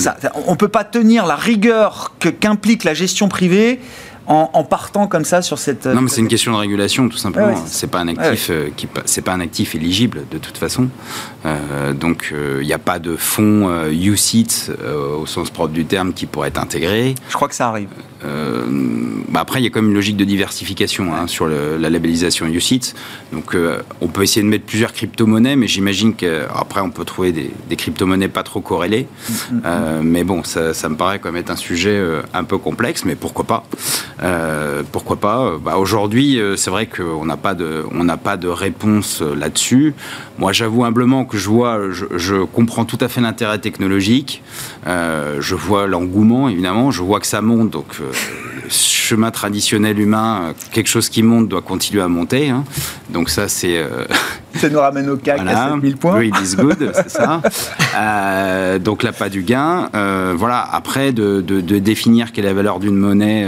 [0.48, 3.80] on peut pas tenir la rigueur qu'implique la gestion privée
[4.30, 5.88] en, partant comme ça sur cette.
[5.88, 7.56] Non, mais c'est une question de régulation, tout simplement.
[7.66, 10.90] c'est pas un actif euh, qui, c'est pas un actif éligible de toute façon.
[11.46, 14.72] Euh, donc, il euh, n'y a pas de fonds UCITS
[15.18, 17.16] au sens propre du terme qui pourrait être intégré.
[17.30, 17.90] Je crois que ça arrive.
[19.30, 22.48] Bah après, il y a quand même une logique de diversification hein, sur la labellisation
[22.48, 22.96] UCITS.
[23.32, 23.56] Donc,
[24.02, 27.76] on peut essayer de mettre plusieurs crypto-monnaies, mais j'imagine qu'après, on peut trouver des, des
[27.76, 29.08] crypto-monnaies pas trop corrélées.
[29.30, 30.02] Mm, mm, mm.
[30.04, 32.02] mais bon, ça, ça, me paraît quand même être un sujet
[32.34, 33.64] un peu complexe, mais pourquoi pas
[34.22, 38.38] euh, pourquoi pas bah, Aujourd'hui, euh, c'est vrai qu'on n'a pas de, on n'a pas
[38.38, 39.94] de réponse euh, là-dessus.
[40.38, 44.44] Moi, j'avoue humblement que je vois, je, comprends tout à fait l'intérêt technologique.
[44.86, 46.92] je vois l'engouement, évidemment.
[46.92, 47.70] Je vois que ça monte.
[47.70, 47.86] Donc,
[48.70, 52.50] chemin traditionnel humain, quelque chose qui monte doit continuer à monter.
[52.50, 52.64] Hein.
[53.10, 53.84] Donc ça, c'est...
[54.60, 56.18] ça nous ramène au CAC à 7000 points.
[56.18, 57.42] Oui, is good, c'est ça.
[58.80, 59.90] donc là, pas du gain.
[60.36, 61.42] voilà, après, de,
[61.80, 63.48] définir quelle est la valeur d'une monnaie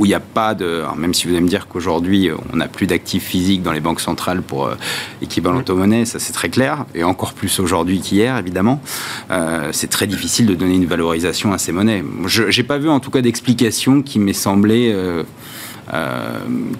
[0.00, 0.82] où il n'y a pas de.
[0.96, 4.00] même si vous allez me dire qu'aujourd'hui, on n'a plus d'actifs physiques dans les banques
[4.00, 4.74] centrales pour euh,
[5.20, 8.80] équivalent aux monnaies, ça c'est très clair, et encore plus aujourd'hui qu'hier, évidemment,
[9.30, 12.02] euh, c'est très difficile de donner une valorisation à ces monnaies.
[12.26, 15.22] Je n'ai pas vu en tout cas d'explication qui m'ait semblé euh,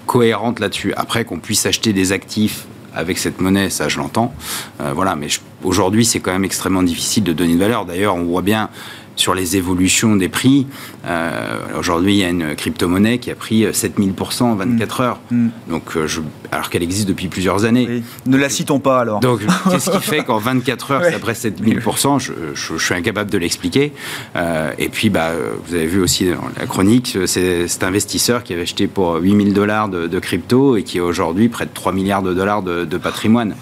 [0.07, 0.93] cohérente là-dessus.
[0.97, 4.33] Après, qu'on puisse acheter des actifs avec cette monnaie, ça je l'entends.
[4.79, 5.27] voilà, mais
[5.63, 7.85] aujourd'hui c'est quand même extrêmement difficile de donner une valeur.
[7.85, 8.69] D'ailleurs, on voit bien
[9.15, 10.67] sur les évolutions des prix.
[11.05, 15.03] Euh, aujourd'hui, il y a une crypto-monnaie qui a pris 7000% en 24 mm.
[15.03, 15.19] heures.
[15.31, 15.47] Mm.
[15.69, 18.03] Donc, euh, je, alors qu'elle existe depuis plusieurs années.
[18.25, 19.19] Ne la citons pas alors.
[19.19, 23.37] Donc, qu'est-ce qui fait qu'en 24 heures, c'est après 7000% je, je, suis incapable de
[23.37, 23.93] l'expliquer.
[24.35, 25.31] Euh, et puis, bah,
[25.67, 29.53] vous avez vu aussi dans la chronique, c'est cet investisseur qui avait acheté pour 8000
[29.53, 33.55] dollars de, crypto et qui aujourd'hui près de 3 milliards de dollars de, patrimoine.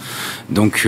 [0.49, 0.87] Donc,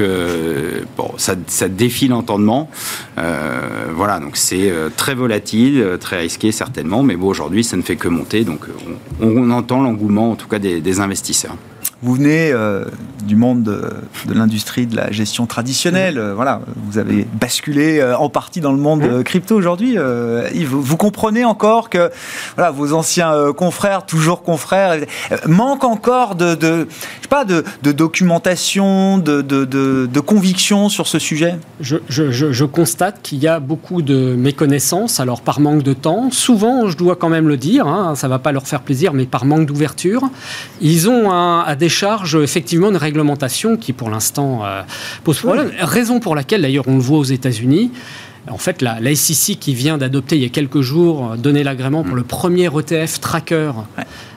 [0.97, 2.69] bon, ça, ça défie l'entendement.
[3.15, 7.81] voilà, donc c'est euh, très volatile, euh, très risqué certainement, mais bon, aujourd'hui, ça ne
[7.81, 8.43] fait que monter.
[8.43, 8.73] Donc, euh,
[9.21, 11.55] on, entend l'engouement, en tout cas, des investisseurs.
[12.03, 12.85] Vous venez euh,
[13.23, 16.17] du monde de, l'industrie de la gestion traditionnelle.
[16.17, 19.23] Euh, voilà, vous avez basculé euh, en partie dans le monde mmh.
[19.23, 19.97] crypto aujourd'hui.
[20.65, 22.11] Vous comprenez encore que
[22.55, 24.97] voilà, vos anciens confrères, toujours confrères,
[25.47, 31.19] manquent encore de, de je sais pas, de, de documentation, de, de, conviction sur ce
[31.19, 31.55] sujet?
[31.79, 35.19] Je, je, je constate qu'il y a beaucoup de méconnaissances.
[35.19, 38.39] Alors par manque de temps, souvent, je dois quand même le dire, hein, ça va
[38.39, 40.29] pas leur faire plaisir, mais par manque d'ouverture,
[40.81, 44.81] ils ont un, à des charge effectivement une réglementation qui pour l'instant euh,
[45.23, 45.71] pose problème.
[45.79, 47.91] Raison pour laquelle d'ailleurs on le voit aux États-Unis.
[48.49, 51.63] En fait, la, la SEC qui vient d'adopter il y a quelques jours, euh, donner
[51.63, 52.17] l'agrément pour mm.
[52.17, 53.71] le premier ETF tracker.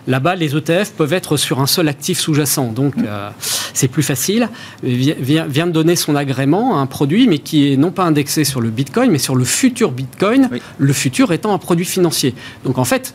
[0.06, 3.04] Là-bas, les ETF peuvent être sur un seul actif sous-jacent, donc mm.
[3.08, 3.30] euh,
[3.72, 4.48] c'est plus facile.
[4.84, 8.44] Vient, vient, de donner son agrément à un produit, mais qui est non pas indexé
[8.44, 12.34] sur le Bitcoin, mais sur le futur Bitcoin, le futur étant un produit financier.
[12.64, 13.12] Donc en fait,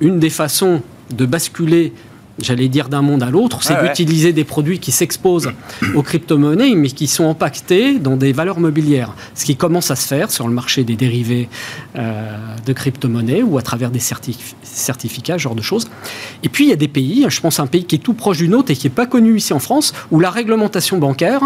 [0.00, 1.92] une des façons de basculer
[2.42, 5.50] j'allais dire d'un monde à l'autre, c'est d'utiliser des produits qui s'exposent
[5.94, 9.14] aux crypto-monnaies, mais qui sont impactés dans des valeurs mobilières.
[9.34, 11.48] Ce qui commence à se faire sur le marché des dérivés
[11.96, 15.88] euh, de crypto-monnaies ou à travers des certificats, ce genre de choses.
[16.42, 18.14] Et puis, il y a des pays, je pense à un pays qui est tout
[18.14, 21.42] proche du nôtre et qui n'est pas connu ici en France, où la réglementation bancaire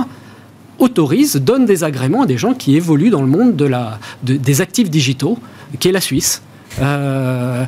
[0.78, 4.60] autorise, donne des agréments à des gens qui évoluent dans le monde de la, des
[4.60, 5.38] actifs digitaux,
[5.78, 6.42] qui est la Suisse.
[6.80, 7.64] Euh,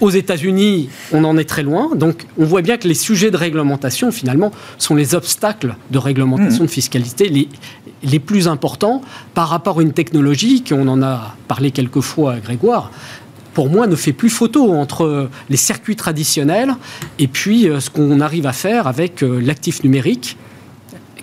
[0.00, 1.90] aux États-Unis, on en est très loin.
[1.94, 6.64] Donc, on voit bien que les sujets de réglementation, finalement, sont les obstacles de réglementation
[6.64, 6.66] mmh.
[6.66, 7.48] de fiscalité les,
[8.02, 9.02] les plus importants
[9.34, 12.90] par rapport à une technologie, qu'on en a parlé quelques fois à Grégoire,
[13.54, 16.74] pour moi, ne fait plus photo entre les circuits traditionnels
[17.18, 20.36] et puis euh, ce qu'on arrive à faire avec euh, l'actif numérique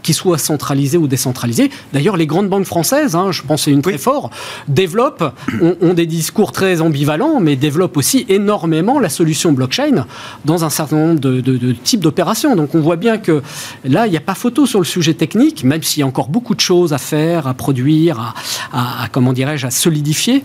[0.08, 1.70] qu'ils soient centralisés ou décentralisés.
[1.92, 4.30] D'ailleurs, les grandes banques françaises, hein, je pense c'est une très fort,
[4.70, 10.06] développent, ont, des discours très ambivalents, mais développent aussi énormément la solution blockchain
[10.46, 12.56] dans un certain nombre de, types d'opérations.
[12.56, 13.42] Donc on voit bien que
[13.84, 16.30] là, il n'y a pas photo sur le sujet technique, même s'il y a encore
[16.30, 18.34] beaucoup de choses à faire, à produire,
[18.72, 20.42] à, comment dirais-je, à solidifier.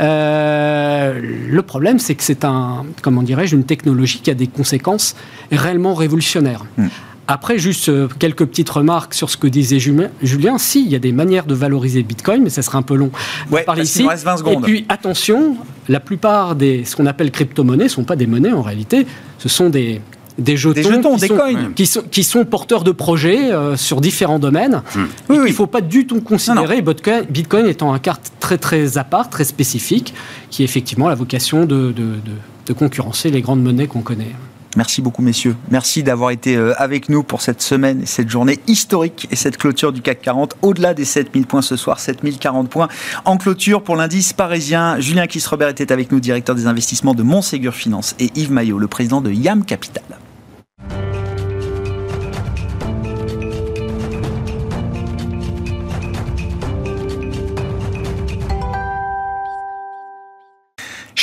[0.00, 5.14] Euh, le problème, c'est que c'est un, comment dirais-je, une technologie qui a des conséquences
[5.52, 6.64] réellement révolutionnaires.
[6.76, 6.88] Hmm.
[7.26, 10.10] Après, juste euh, quelques petites remarques sur ce que disait Julien.
[10.58, 13.10] Si, il y a des manières de valoriser Bitcoin, mais ça serait un peu long.
[13.50, 14.04] Ouais, parler ici.
[14.04, 14.54] 20 secondes.
[14.54, 15.56] Et puis, attention,
[15.88, 19.06] la plupart des ce qu'on appelle crypto-monnaies ne sont pas des monnaies en réalité.
[19.38, 20.02] Ce sont des,
[20.38, 21.72] des jetons, des jetons, qui, des sont, coins.
[21.74, 24.82] Qui, sont, qui, sont, porteurs de projets euh, sur différents domaines.
[24.94, 25.04] Hmm.
[25.30, 29.04] Il ne faut pas du tout considérer Bitcoin, Bitcoin, étant un carte très très à
[29.04, 30.12] part, très spécifique,
[30.50, 32.18] qui a effectivement la vocation de, de, de,
[32.66, 34.32] de concurrencer les grandes monnaies qu'on connaît.
[34.76, 35.56] Merci beaucoup, messieurs.
[35.70, 39.56] Merci d'avoir été euh, avec nous pour cette semaine et cette journée historique et cette
[39.56, 40.56] clôture du CAC 40.
[40.62, 42.88] Au-delà des 7000 points ce soir, 7040 points
[43.24, 44.98] en clôture pour l'indice parisien.
[45.00, 48.88] Julien Kiss-Robert était avec nous, directeur des investissements de Montségur Finance, et Yves Maillot, le
[48.88, 50.04] président de YAM Capital.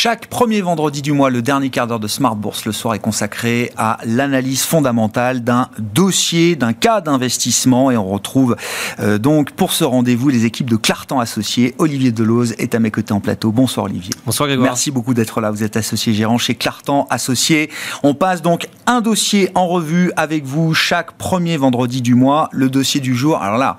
[0.04, 3.00] Chaque premier vendredi du mois, le dernier quart d'heure de Smart Bourse le soir est
[3.00, 7.92] consacré à l'analyse fondamentale d'un dossier, d'un cas d'investissement.
[7.92, 8.56] Et on retrouve
[9.00, 11.76] euh, donc pour ce rendez-vous les équipes de Clartan Associés.
[11.78, 13.52] Olivier Delose est à mes côtés en plateau.
[13.52, 14.12] Bonsoir Olivier.
[14.26, 14.72] Bonsoir Grégoire.
[14.72, 15.52] Merci beaucoup d'être là.
[15.52, 17.70] Vous êtes associé gérant chez Clartan Associés.
[18.02, 22.50] On passe donc un dossier en revue avec vous chaque premier vendredi du mois.
[22.54, 23.38] Le dossier du jour.
[23.38, 23.78] Alors là,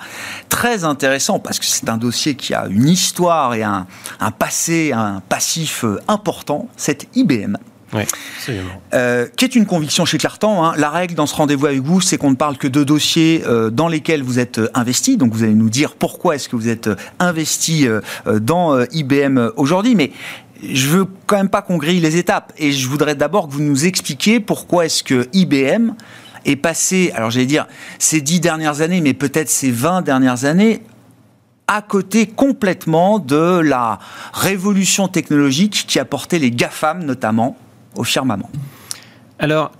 [0.48, 3.88] très intéressant parce que c'est un dossier qui a une histoire et un,
[4.20, 7.56] un passé, un passif euh, important, c'est IBM.
[7.94, 8.04] Oui,
[8.94, 10.64] euh, qui est une conviction chez Clartan.
[10.64, 10.74] Hein.
[10.78, 13.68] La règle dans ce rendez-vous avec vous, c'est qu'on ne parle que de dossiers euh,
[13.68, 15.18] dans lesquels vous êtes euh, investi.
[15.18, 16.88] Donc vous allez nous dire pourquoi est-ce que vous êtes
[17.18, 17.86] investi
[18.40, 19.94] dans IBM aujourd'hui.
[19.94, 20.10] Mais
[20.62, 22.54] je veux quand même pas qu'on grille les étapes.
[22.56, 25.92] Et je voudrais d'abord que vous nous expliquiez pourquoi est-ce que IBM
[26.44, 27.66] est passé, alors j'allais dire
[27.98, 30.82] ces dix dernières années, mais peut-être ces 20 dernières années,
[31.72, 33.98] à côté complètement de la
[34.34, 37.56] révolution technologique qui a porté les GAFAM notamment
[37.96, 38.50] au firmament
[39.38, 39.72] Alors,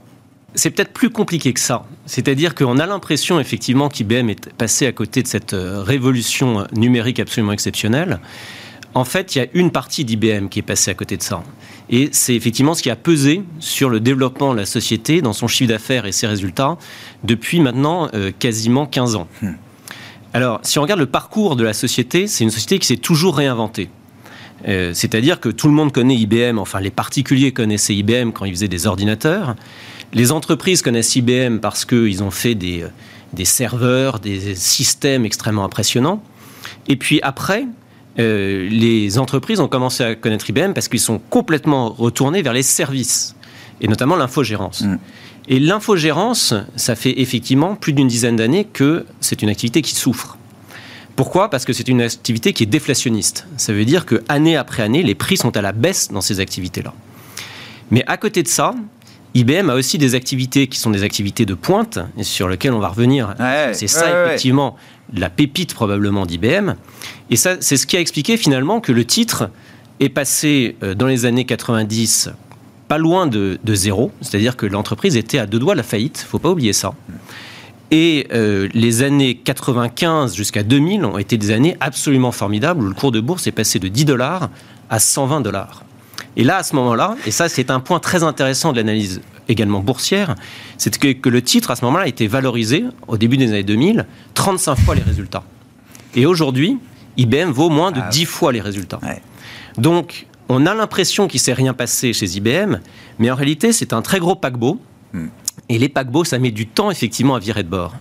[0.55, 1.85] c'est peut-être plus compliqué que ça.
[2.07, 7.21] C'est-à-dire qu'on a l'impression effectivement qu'IBM est passé à côté de cette euh, révolution numérique
[7.21, 8.21] absolument exceptionnelle.
[8.95, 11.43] En fait, il y a une partie d'IBM qui est passée à côté de ça.
[11.91, 15.47] Et c'est effectivement ce qui a pesé sur le développement de la société, dans son
[15.47, 16.79] chiffre d'affaires et ses résultats,
[17.23, 19.29] depuis maintenant euh, quasiment 15 ans.
[20.35, 23.37] Alors, si on regarde le parcours de la société, c'est une société qui s'est toujours
[23.37, 23.91] réinventée.
[24.67, 28.53] Euh, c'est-à-dire que tout le monde connaît IBM, enfin les particuliers connaissaient IBM quand ils
[28.53, 29.57] faisaient des ordinateurs.
[30.13, 32.89] Les entreprises connaissent IBM parce qu'ils ont fait des, euh,
[33.33, 36.23] des, serveurs, des systèmes extrêmement impressionnants.
[36.87, 37.67] Et puis après,
[38.19, 42.63] euh, les entreprises ont commencé à connaître IBM parce qu'ils sont complètement retournés vers les
[42.63, 43.35] services,
[43.81, 44.83] et notamment l'infogérance.
[44.83, 44.99] Mm.
[45.49, 50.39] Et l'infogérance, ça fait effectivement plus d'une dizaine d'années que c'est une activité qui souffre.
[51.17, 51.51] Pourquoi?
[51.51, 53.47] Parce que c'est une activité qui est déflationniste.
[53.57, 56.41] Ça veut dire que année après année, les prix sont à la baisse dans ces
[56.41, 56.95] activités-là.
[57.91, 58.75] Mais à côté de ça,
[59.35, 62.79] IBM a aussi des activités qui sont des activités de pointe, et sur lesquelles on
[62.79, 63.35] va revenir.
[63.73, 64.77] c'est ça, effectivement,
[65.15, 66.75] la pépite probablement d'IBM.
[67.31, 69.51] Et ça, c'est ce qui a expliqué finalement que le titre
[70.01, 72.31] est passé euh, dans les années 90
[72.89, 76.39] pas loin de, zéro, c'est-à-dire que l'entreprise était à deux doigts de la faillite, faut
[76.39, 76.95] pas oublier ça.
[77.91, 82.95] Et euh, les années 95 jusqu'à 2000 ont été des années absolument formidables où le
[82.95, 84.49] cours de bourse est passé de 10 dollars
[84.89, 85.85] à 120 dollars.
[86.37, 89.81] Et là, à ce moment-là, et ça c'est un point très intéressant de l'analyse également
[89.81, 90.35] boursière,
[90.79, 94.07] c'est que, le titre à ce moment-là a été valorisé au début des années 2000
[94.35, 95.43] 35 fois les résultats.
[96.15, 96.79] Et aujourd'hui,
[97.17, 99.01] IBM vaut moins de 10 ah fois les résultats.
[99.79, 102.77] Donc, on a l'impression qu'il ne s'est rien passé chez IBM,
[103.19, 104.79] mais en réalité, c'est un très gros paquebot.
[105.13, 105.29] Hmm.
[105.69, 107.95] Et les paquebots, ça met du temps effectivement à virer de bord.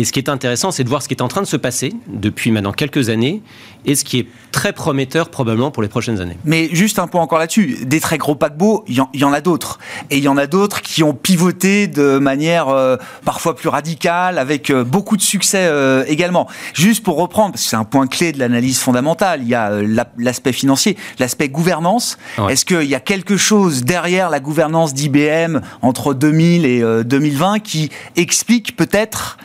[0.00, 1.58] Et ce qui est intéressant, c'est de voir ce qui est en train de se
[1.58, 3.42] passer depuis maintenant quelques années
[3.84, 6.38] et ce qui est très prometteur probablement pour les prochaines années.
[6.46, 9.78] Mais juste un point encore là-dessus, des très gros paquebots, il y, en a d'autres.
[10.08, 12.96] Et il y en a d'autres qui ont pivoté de manière euh,
[13.26, 16.48] parfois plus radicale, avec euh, beaucoup de succès euh, également.
[16.72, 19.70] Juste pour reprendre, parce que c'est un point clé de l'analyse fondamentale, il y a
[20.16, 22.16] l'aspect financier, l'aspect gouvernance.
[22.48, 27.90] Est-ce qu'il y a quelque chose derrière la gouvernance d'IBM entre 2000 et 2020 qui
[28.16, 29.36] explique peut-être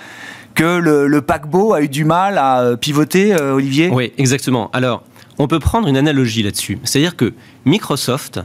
[0.56, 4.72] que le, paquebot a eu du mal à euh, pivoter, euh, Olivier Oui, exactement.
[4.74, 5.04] Alors,
[5.38, 6.80] on peut prendre une analogie là-dessus.
[6.84, 7.34] C'est-à-dire que
[7.66, 8.40] Microsoft,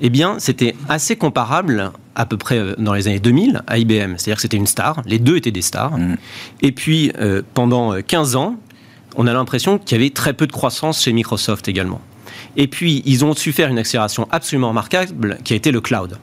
[0.00, 4.14] eh bien, c'était assez comparable à peu près euh, dans les années 2000 à IBM.
[4.16, 5.98] C'est-à-dire que c'était une star, les deux étaient des stars.
[5.98, 6.16] Mm.
[6.62, 8.56] Et puis, euh, pendant 15 ans,
[9.16, 12.00] on a l'impression qu'il y avait très peu de croissance chez Microsoft également.
[12.56, 16.18] Et puis, ils ont su faire une accélération absolument remarquable qui a été le cloud.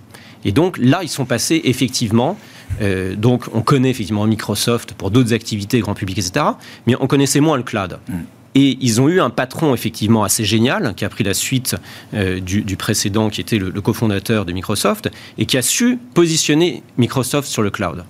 [0.46, 2.38] Et donc là, ils sont passés effectivement.
[2.82, 6.46] Euh, donc, on connaît effectivement Microsoft pour d'autres activités, grand public, etc.
[6.86, 8.00] Mais on connaissait moins le cloud.
[8.56, 11.76] Et ils ont eu un patron effectivement assez génial qui a pris la suite
[12.14, 16.00] euh, du, du précédent, qui était le, le cofondateur de Microsoft, et qui a su
[16.14, 18.04] positionner Microsoft sur le cloud.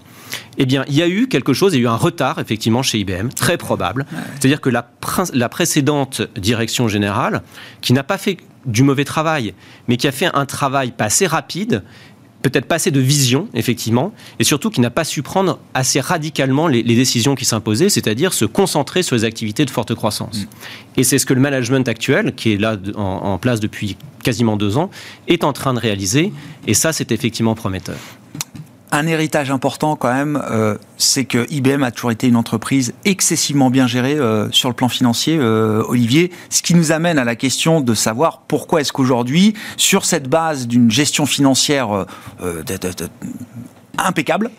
[0.58, 2.84] Eh bien, il y a eu quelque chose, il y a eu un retard effectivement
[2.84, 4.05] chez IBM, très probable.
[4.39, 4.89] C'est-à-dire que la,
[5.34, 7.43] la précédente direction générale,
[7.82, 9.53] qui n'a pas fait du mauvais travail,
[9.88, 11.84] mais qui a fait un travail pas assez rapide,
[12.50, 16.68] peut-être pas assez de vision, effectivement, et surtout qui n'a pas su prendre assez radicalement
[16.68, 20.48] les, les décisions qui s'imposaient, c'est-à-dire se concentrer sur les activités de forte croissance.
[20.95, 24.78] Et c'est ce que le management actuel, qui est là en place depuis quasiment deux
[24.78, 24.89] ans,
[25.28, 26.34] est en train de réaliser,
[26.66, 27.98] et ça, c'est effectivement prometteur.
[28.91, 33.69] Un héritage important quand même, euh, c'est que IBM a toujours été une entreprise excessivement
[33.69, 36.31] bien gérée euh, sur le plan financier, euh, Olivier.
[36.49, 40.67] Ce qui nous amène à la question de savoir pourquoi est-ce qu'aujourd'hui, sur cette base
[40.67, 42.05] d'une gestion financière
[43.97, 44.51] impeccable,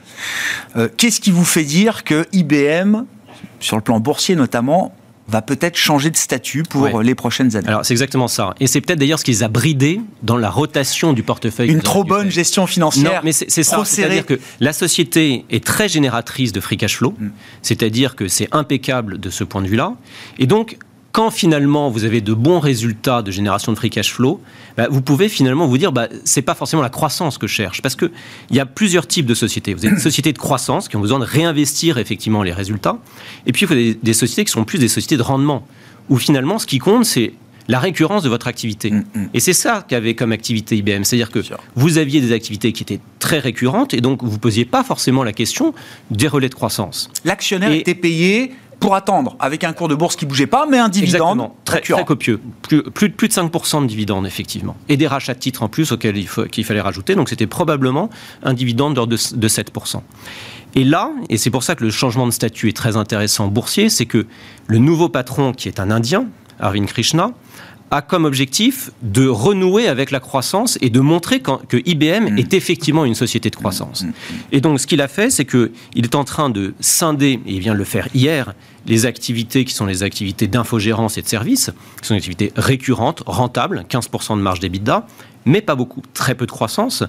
[0.97, 3.05] qu'est-ce qui vous fait dire que IBM,
[3.61, 4.95] sur le plan boursier notamment,
[5.29, 7.05] va peut-être changer de statut pour Ouais.
[7.05, 8.55] les prochaines années Alors, c'est exactement ça.
[8.61, 11.69] Et c'est peut-être d'ailleurs ce qui les a bridés dans la rotation du portefeuille.
[11.69, 13.85] Une qu'ils trop bonne gestion Non, financière, mais c'est ça.
[13.85, 17.15] C'est-à-dire que la société est très génératrice de free cash flow.
[17.19, 17.29] Mm.
[17.63, 19.95] C'est-à-dire que c'est impeccable de ce point de vue-là.
[20.39, 20.79] Et donc,
[21.13, 24.41] quand finalement vous avez de bons résultats de génération de free cash flow,
[24.77, 27.83] bah, vous pouvez finalement vous dire, bah, c'est pas forcément la croissance que je cherche,
[27.83, 28.11] parce que
[28.51, 29.75] il y a plusieurs types de sociétés.
[29.75, 32.99] Vous avez des sociétés de croissance qui ont besoin de réinvestir effectivement les résultats,
[33.47, 35.67] et puis vous avez des, sociétés qui sont plus des sociétés de rendement,
[36.09, 37.33] où finalement ce qui compte c'est
[37.69, 38.91] la récurrence de votre activité.
[38.91, 39.29] Mm, mm.
[39.35, 41.41] Et c'est ça qu'avait comme activité IBM, c'est-à-dire que
[41.75, 45.25] vous aviez des activités qui étaient très récurrentes, et donc vous ne posiez pas forcément
[45.25, 45.75] la question
[46.11, 47.11] des relais de croissance.
[47.25, 50.89] L'actionnaire était payé pour attendre, avec un cours de bourse qui bougeait pas, mais un
[50.89, 51.57] dividende Exactement.
[51.65, 52.41] Très, très copieux.
[52.63, 54.77] Plus, plus, plus de 5% de dividendes, effectivement.
[54.89, 57.15] Et des rachats de titres en plus auxquels il qu'il fallait rajouter.
[57.15, 58.11] Donc c'était probablement
[58.43, 60.01] un dividende d'ordre de, de 7%.
[60.75, 63.89] Et là, et c'est pour ça que le changement de statut est très intéressant boursier,
[63.89, 64.27] c'est que
[64.67, 66.27] le nouveau patron, qui est un Indien,
[66.61, 67.33] Arvind Krishna,
[67.91, 73.05] a comme objectif de renouer avec la croissance et de montrer que IBM est effectivement
[73.05, 74.05] une société de croissance.
[74.53, 77.61] Et donc, ce qu'il a fait, c'est qu'il est en train de scinder, et il
[77.61, 78.55] vient de le faire hier,
[78.87, 81.71] les activités qui sont les activités d'infogérance et de services,
[82.01, 85.07] qui sont des activités récurrentes, rentables, 15% de marge d'EBITDA,
[85.45, 87.05] mais pas beaucoup, très peu de croissance.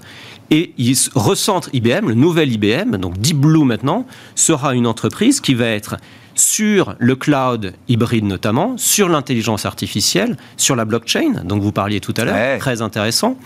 [0.49, 4.05] Et il recentre IBM, le nouvel IBM, donc Deep Blue maintenant,
[4.36, 5.97] sera une entreprise qui va être
[6.36, 12.13] sur le cloud hybride notamment, sur l'intelligence artificielle, sur la blockchain, donc vous parliez tout
[12.15, 12.57] à l'heure, Ouais.
[12.59, 13.38] très intéressant,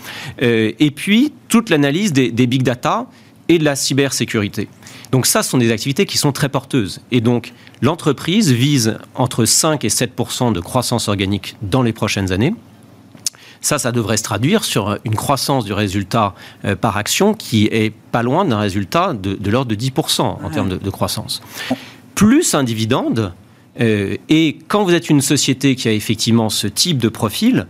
[0.42, 3.06] Euh, et puis toute l'analyse des, des big data
[3.48, 4.68] et de la cybersécurité.
[5.12, 7.00] Donc ça, ce sont des activités qui sont très porteuses.
[7.12, 12.54] Et donc l'entreprise vise entre 5 et 7% de croissance organique dans les prochaines années.
[13.60, 16.34] Ça, ça devrait se traduire sur une croissance du résultat
[16.66, 20.50] euh, par action qui est pas loin d'un résultat de, de l'ordre de 10% en
[20.50, 21.40] termes de, de croissance.
[22.14, 23.32] Plus un dividende,
[23.80, 27.66] euh, et quand vous êtes une société qui a effectivement ce type de profil,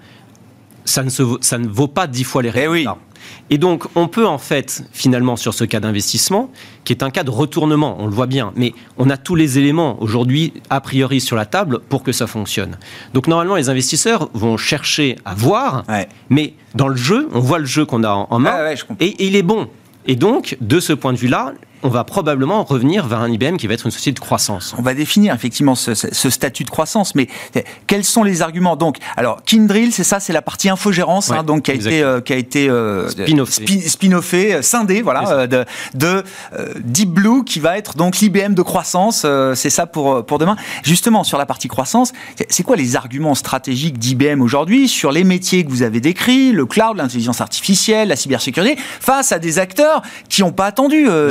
[0.85, 2.93] ça ne, se ça ne vaut pas 10 fois les Eh résultats.
[2.93, 3.14] oui.
[3.51, 6.51] Et donc, on peut en fait, finalement, sur ce cas d'investissement,
[6.85, 9.59] qui est un cas de retournement, on le voit bien, mais on a tous les
[9.59, 12.79] éléments aujourd'hui, a priori, sur la table pour que ça fonctionne.
[13.13, 16.09] Donc, normalement, les investisseurs vont chercher à voir, Ouais.
[16.31, 19.37] mais dans le jeu, on voit le jeu qu'on a en, main, ouais, et il
[19.37, 19.69] est bon.
[20.07, 21.55] Et donc, de ce point de vue-là,
[21.85, 24.75] on va probablement revenir vers un IBM qui va être une société de croissance.
[24.79, 28.43] On va définir effectivement ce, ce- ce statut de croissance, mais euh, quels sont les
[28.43, 28.75] arguments?
[28.77, 32.03] Donc, alors Kindrill, c'est ça, c'est la partie infogérance, Ouais, hein, donc qui a été,
[32.03, 33.65] euh, qui a été euh, Spin-offé.
[33.89, 35.65] spin- euh, scindé, voilà, euh, de,
[35.95, 36.25] de
[36.59, 39.27] euh, Deep Blue qui va être donc l'IBM de croissance.
[39.55, 40.57] c'est ça pour pour demain.
[40.83, 42.13] Justement sur la partie croissance,
[42.49, 46.65] c'est- quoi les arguments stratégiques d'IBM aujourd'hui sur les métiers que vous avez décrits, le
[46.65, 51.29] cloud, l'intelligence artificielle, la cybersécurité, face à des acteurs qui n'ont pas attendu euh,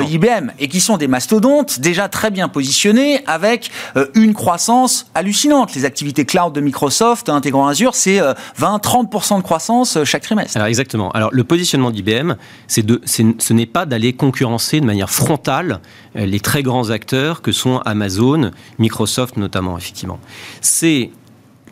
[0.60, 5.76] Et qui sont des mastodontes déjà très bien positionnés avec euh, une croissance hallucinante.
[5.76, 10.58] Les activités cloud de Microsoft intégrant Azure, c'est euh, 20-30% de croissance euh, chaque trimestre.
[10.58, 11.12] Alors exactement.
[11.12, 12.34] Alors le positionnement d'IBM,
[12.68, 15.80] c'est de, ce n'est pas d'aller concurrencer de manière frontale
[16.16, 20.20] euh, les très grands acteurs que sont Amazon, Microsoft notamment, effectivement.
[20.62, 21.12] C'est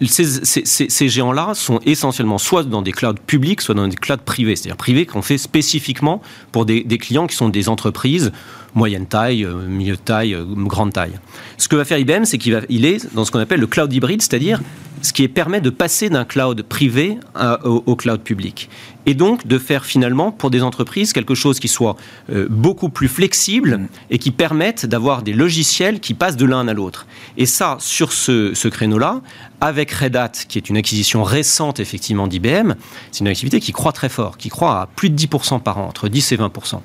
[0.08, 4.78] ces, géants-là sont essentiellement soit dans des clouds publics, soit dans des clouds privés, c'est-à-dire
[4.78, 6.22] privés qu'on fait spécifiquement
[6.52, 8.32] pour des, clients qui sont des entreprises
[8.74, 11.20] moyenne taille, milieu de taille, grande taille.
[11.58, 13.92] Ce que va faire IBM, c'est qu'il il est dans ce qu'on appelle le cloud
[13.92, 14.62] hybride, c'est-à-dire
[15.02, 17.18] ce qui permet de passer d'un cloud privé
[17.64, 18.70] au, cloud public.
[19.06, 21.96] Et donc de faire finalement pour des entreprises quelque chose qui soit
[22.32, 26.74] euh, beaucoup plus flexible et qui permette d'avoir des logiciels qui passent de l'un à
[26.74, 27.08] l'autre.
[27.38, 29.22] Et ça, sur ce, ce créneau-là,
[29.60, 32.74] avec Red Hat, qui est une acquisition récente effectivement d'IBM,
[33.12, 35.88] c'est une activité qui croît très fort, qui croît à plus de 10% par an,
[35.88, 36.80] entre 10 et 20%.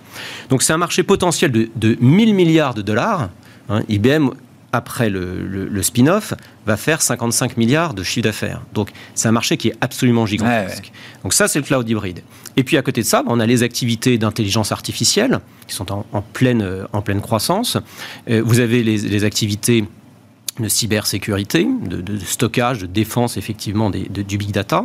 [0.49, 3.29] Donc c'est un marché potentiel de, de 1000 milliards de dollars.
[3.69, 4.31] Hein, IBM
[4.73, 6.35] après le, spin-off,
[6.67, 8.63] va faire 55 milliards de chiffre d'affaires.
[8.75, 10.93] Donc, c'est un marché qui est absolument gigantesque.
[11.23, 12.23] Donc, ça, c'est le cloud hybride.
[12.57, 16.23] Et puis, à côté de ça, on a les activités d'intelligence artificielle qui sont en,
[16.23, 17.77] pleine, en pleine croissance.
[18.29, 19.85] Euh, vous avez les, activités
[20.59, 24.85] de cybersécurité, de, stockage, de défense, effectivement, du big data.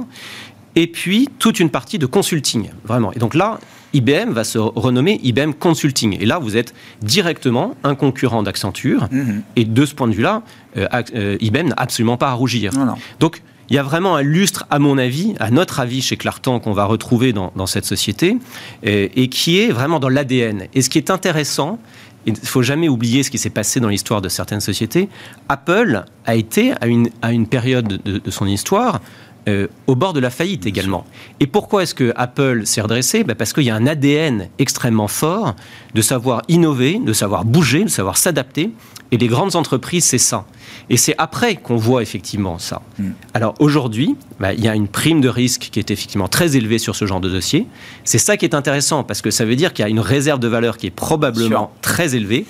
[0.76, 3.12] Et puis, toute une partie de consulting, vraiment.
[3.14, 3.60] Et donc là,
[3.94, 6.18] IBM va se renommer IBM Consulting.
[6.20, 9.08] Et là, vous êtes directement un concurrent d'Accenture.
[9.12, 9.44] Mhm.
[9.56, 10.44] Et de ce point de vue-là,
[10.78, 12.72] euh, euh, IBM n'a absolument pas à rougir.
[13.20, 16.60] Donc, il y a vraiment un lustre, à mon avis, à notre avis chez Clartan,
[16.60, 18.38] qu'on va retrouver dans, cette société,
[18.84, 20.68] et, et, qui est vraiment dans l'ADN.
[20.74, 21.80] Et ce qui est intéressant,
[22.26, 25.08] il ne faut jamais oublier ce qui s'est passé dans l'histoire de certaines sociétés.
[25.48, 29.00] Apple a été, à une, à une période de, de son histoire,
[29.48, 31.04] euh, au bord de la faillite également.
[31.40, 33.24] Et pourquoi est-ce que Apple s'est redressé?
[33.24, 35.56] Ben, Parce qu'il y a un ADN extrêmement fort
[35.96, 38.70] de savoir innover, de savoir bouger, de savoir s'adapter.
[39.12, 40.46] Et les grandes entreprises, c'est ça.
[40.92, 42.84] Et c'est après qu'on voit effectivement ça.
[43.00, 43.12] Hmm.
[43.34, 46.78] Alors aujourd'hui, ben, il y a une prime de risque qui est effectivement très élevée
[46.78, 47.66] sur ce genre de dossier.
[48.04, 50.40] C'est ça qui est intéressant parce que ça veut dire qu'il y a une réserve
[50.40, 52.46] de valeur qui est probablement très élevée.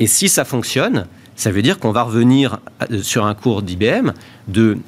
[0.00, 1.06] Et si ça fonctionne,
[1.36, 2.58] ça veut dire qu'on va revenir
[2.90, 4.12] euh, sur un cours d'IBM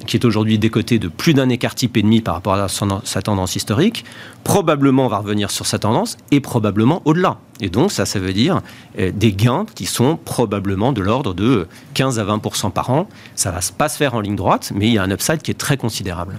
[0.05, 3.21] qui est aujourd'hui décoté de plus d'un écart type et demi par rapport à sa
[3.21, 4.05] tendance historique.
[4.43, 7.39] Probablement, on va revenir sur sa tendance et probablement au-delà.
[7.59, 8.61] Et donc, ça, ça veut dire
[8.99, 13.09] euh, des gains qui sont probablement de l'ordre de 15 à 20% par an.
[13.35, 15.51] Ça va pas se faire en ligne droite, mais il y a un upside qui
[15.51, 16.35] est très considérable.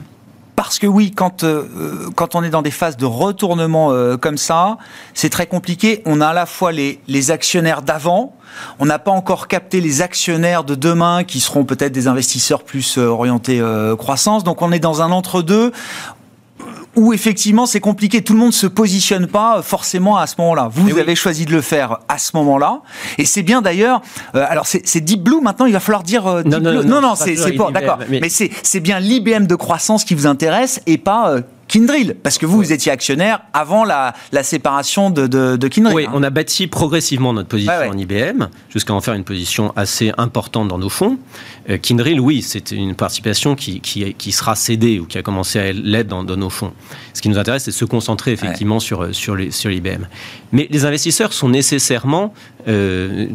[0.58, 4.76] Parce que oui, quand, euh, quand on est dans des phases de retournement comme ça,
[5.14, 6.02] c'est très compliqué.
[6.04, 8.34] On a à la fois les, les actionnaires d'avant,
[8.78, 12.98] on n'a pas encore capté les actionnaires de demain qui seront peut-être des investisseurs plus
[12.98, 14.44] euh, orientés euh, croissance.
[14.44, 15.72] Donc on est dans un entre-deux
[16.98, 20.68] où effectivement c'est compliqué, tout le monde se positionne pas forcément à ce moment-là.
[20.72, 22.82] Vous, avez choisi de le faire à ce moment-là,
[23.18, 24.02] et c'est bien d'ailleurs.
[24.34, 27.34] Euh, alors c'est Deep Blue maintenant, il va falloir dire non, non, non, non, c'est
[27.52, 27.98] pas d'accord.
[28.08, 31.36] Mais, c'est bien l'IBM de croissance qui vous intéresse et pas
[31.68, 35.94] Kindrill, parce que vous, vous étiez actionnaire avant la, séparation de, de, Kindrill.
[35.94, 36.12] Oui, hein.
[36.14, 40.68] on a bâti progressivement notre position en IBM, jusqu'à en faire une position assez importante
[40.68, 41.18] dans nos fonds.
[41.68, 45.72] Euh, Kindrill, oui, c'est une participation qui, qui, sera cédée ou qui a commencé à
[45.72, 46.72] l'être dans, nos fonds.
[47.12, 50.06] Ce qui nous intéresse, c'est de se concentrer effectivement sur, sur, les, sur l'IBM.
[50.52, 52.32] Mais les investisseurs sont nécessairement,
[52.66, 53.26] euh,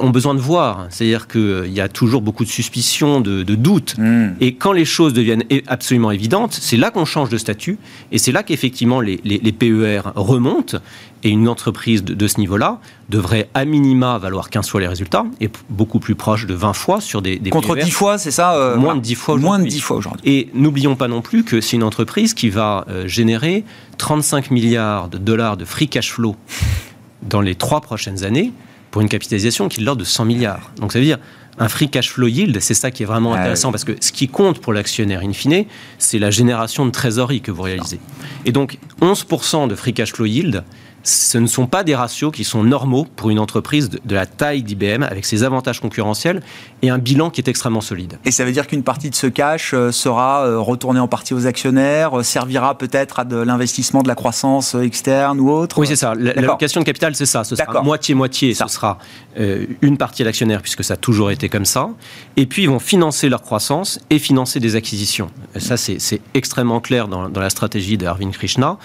[0.00, 0.86] ont besoin de voir.
[0.90, 3.96] C'est-à-dire qu'il y a toujours beaucoup de suspicions, de, doutes.
[3.98, 4.30] Hmm.
[4.40, 7.78] Et quand les choses deviennent absolument évidentes, c'est là qu'on change de statut
[8.12, 10.78] et c'est là qu'effectivement les, les, PER remontent.
[11.22, 15.50] Et une entreprise de, ce niveau-là devrait à minima valoir 15 fois les résultats et
[15.68, 18.54] beaucoup plus proche de 20 fois sur des, des Contre 10 e fois, c'est ça
[18.54, 20.22] euh, Moins de 10 fois Moins de 10 fois aujourd'hui.
[20.24, 23.64] Et n'oublions pas non plus que c'est une entreprise qui va euh, générer
[23.98, 26.36] 35 milliards de dollars de free cash flow
[27.22, 28.52] dans les trois prochaines années
[28.90, 30.72] pour une capitalisation qui est de l'ordre de 100 milliards.
[30.78, 31.18] Donc ça veut dire
[31.58, 34.12] un free cash flow yield, c'est ça qui est vraiment ah intéressant parce que ce
[34.12, 35.66] qui compte pour l'actionnaire in fine,
[35.98, 38.00] c'est la génération de trésorerie que vous réalisez.
[38.46, 40.64] Et donc 11% de free cash flow yield,
[41.02, 44.62] ce ne sont pas des ratios qui sont normaux pour une entreprise de, la taille
[44.62, 46.42] d'IBM avec ses avantages concurrentiels
[46.82, 48.18] et un bilan qui est extrêmement solide.
[48.24, 51.32] Et ça veut dire qu'une partie de ce cash euh, sera euh, retournée en partie
[51.32, 55.78] aux actionnaires, euh, servira peut-être à de l'investissement de la croissance externe ou autre?
[55.78, 56.14] Oui, c'est ça.
[56.14, 57.44] L'allocation de capital, c'est ça.
[57.44, 58.54] Ce sera moitié-moitié.
[58.54, 58.98] Ce sera
[59.36, 61.88] une partie à l'actionnaire puisque ça a toujours été comme ça.
[62.36, 65.30] Et puis, ils vont financer leur croissance et financer des acquisitions.
[65.56, 68.76] Ça, c'est extrêmement clair dans, dans la stratégie de Arvind Krishna.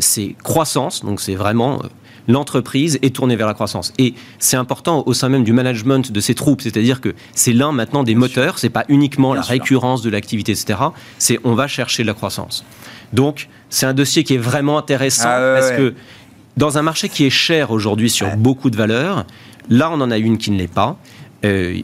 [0.00, 1.88] C'est croissance, donc c'est vraiment euh,
[2.28, 3.92] l'entreprise est tournée vers la croissance.
[3.98, 7.72] Et c'est important au sein même du management de ces troupes, c'est-à-dire que c'est l'un
[7.72, 10.78] maintenant des moteurs, c'est pas uniquement la récurrence de l'activité, etc.
[11.18, 12.64] C'est on va chercher la croissance.
[13.12, 15.94] Donc c'est un dossier qui est vraiment intéressant ah parce que
[16.56, 19.26] dans un marché qui est cher aujourd'hui sur beaucoup de valeurs,
[19.68, 20.98] là on en a une qui ne l'est pas.
[21.44, 21.80] Euh,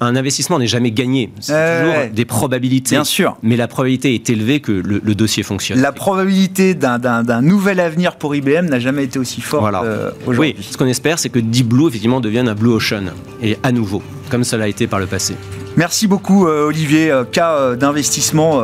[0.00, 1.30] un investissement n'est jamais gagné.
[1.40, 2.96] C'est toujours des probabilités.
[2.96, 3.36] Bien sûr.
[3.42, 5.80] Mais la probabilité est élevée que le, dossier fonctionne.
[5.80, 10.54] La probabilité d'un nouvel avenir pour IBM n'a jamais été aussi forte euh, aujourd'hui.
[10.58, 13.04] Oui, ce qu'on espère, c'est que Deep Blue, effectivement, devienne un Blue Ocean.
[13.42, 15.34] Et à nouveau, comme ça l'a été par le passé.
[15.76, 17.10] Merci beaucoup, euh, Olivier.
[17.10, 18.62] Euh, cas d'investissement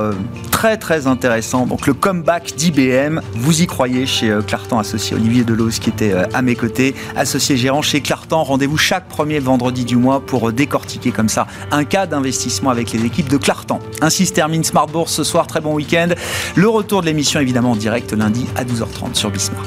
[0.63, 1.67] très très intéressant.
[1.67, 6.13] Donc le comeback d'IBM, vous y croyez chez euh, Clartan associé Olivier Delos qui était
[6.13, 8.45] euh, à mes côtés, associé gérant chez Clartan.
[8.45, 12.93] Rendez-vous chaque premier vendredi du mois pour euh, décortiquer comme ça un cas d'investissement avec
[12.93, 13.81] les équipes de Clartan.
[14.03, 15.49] Ainsi se termine Smart Bourse ce soir.
[15.49, 16.11] Très bon week-end.
[16.55, 19.67] Le retour de l'émission évidemment en direct lundi à 12h30 sur Bismart.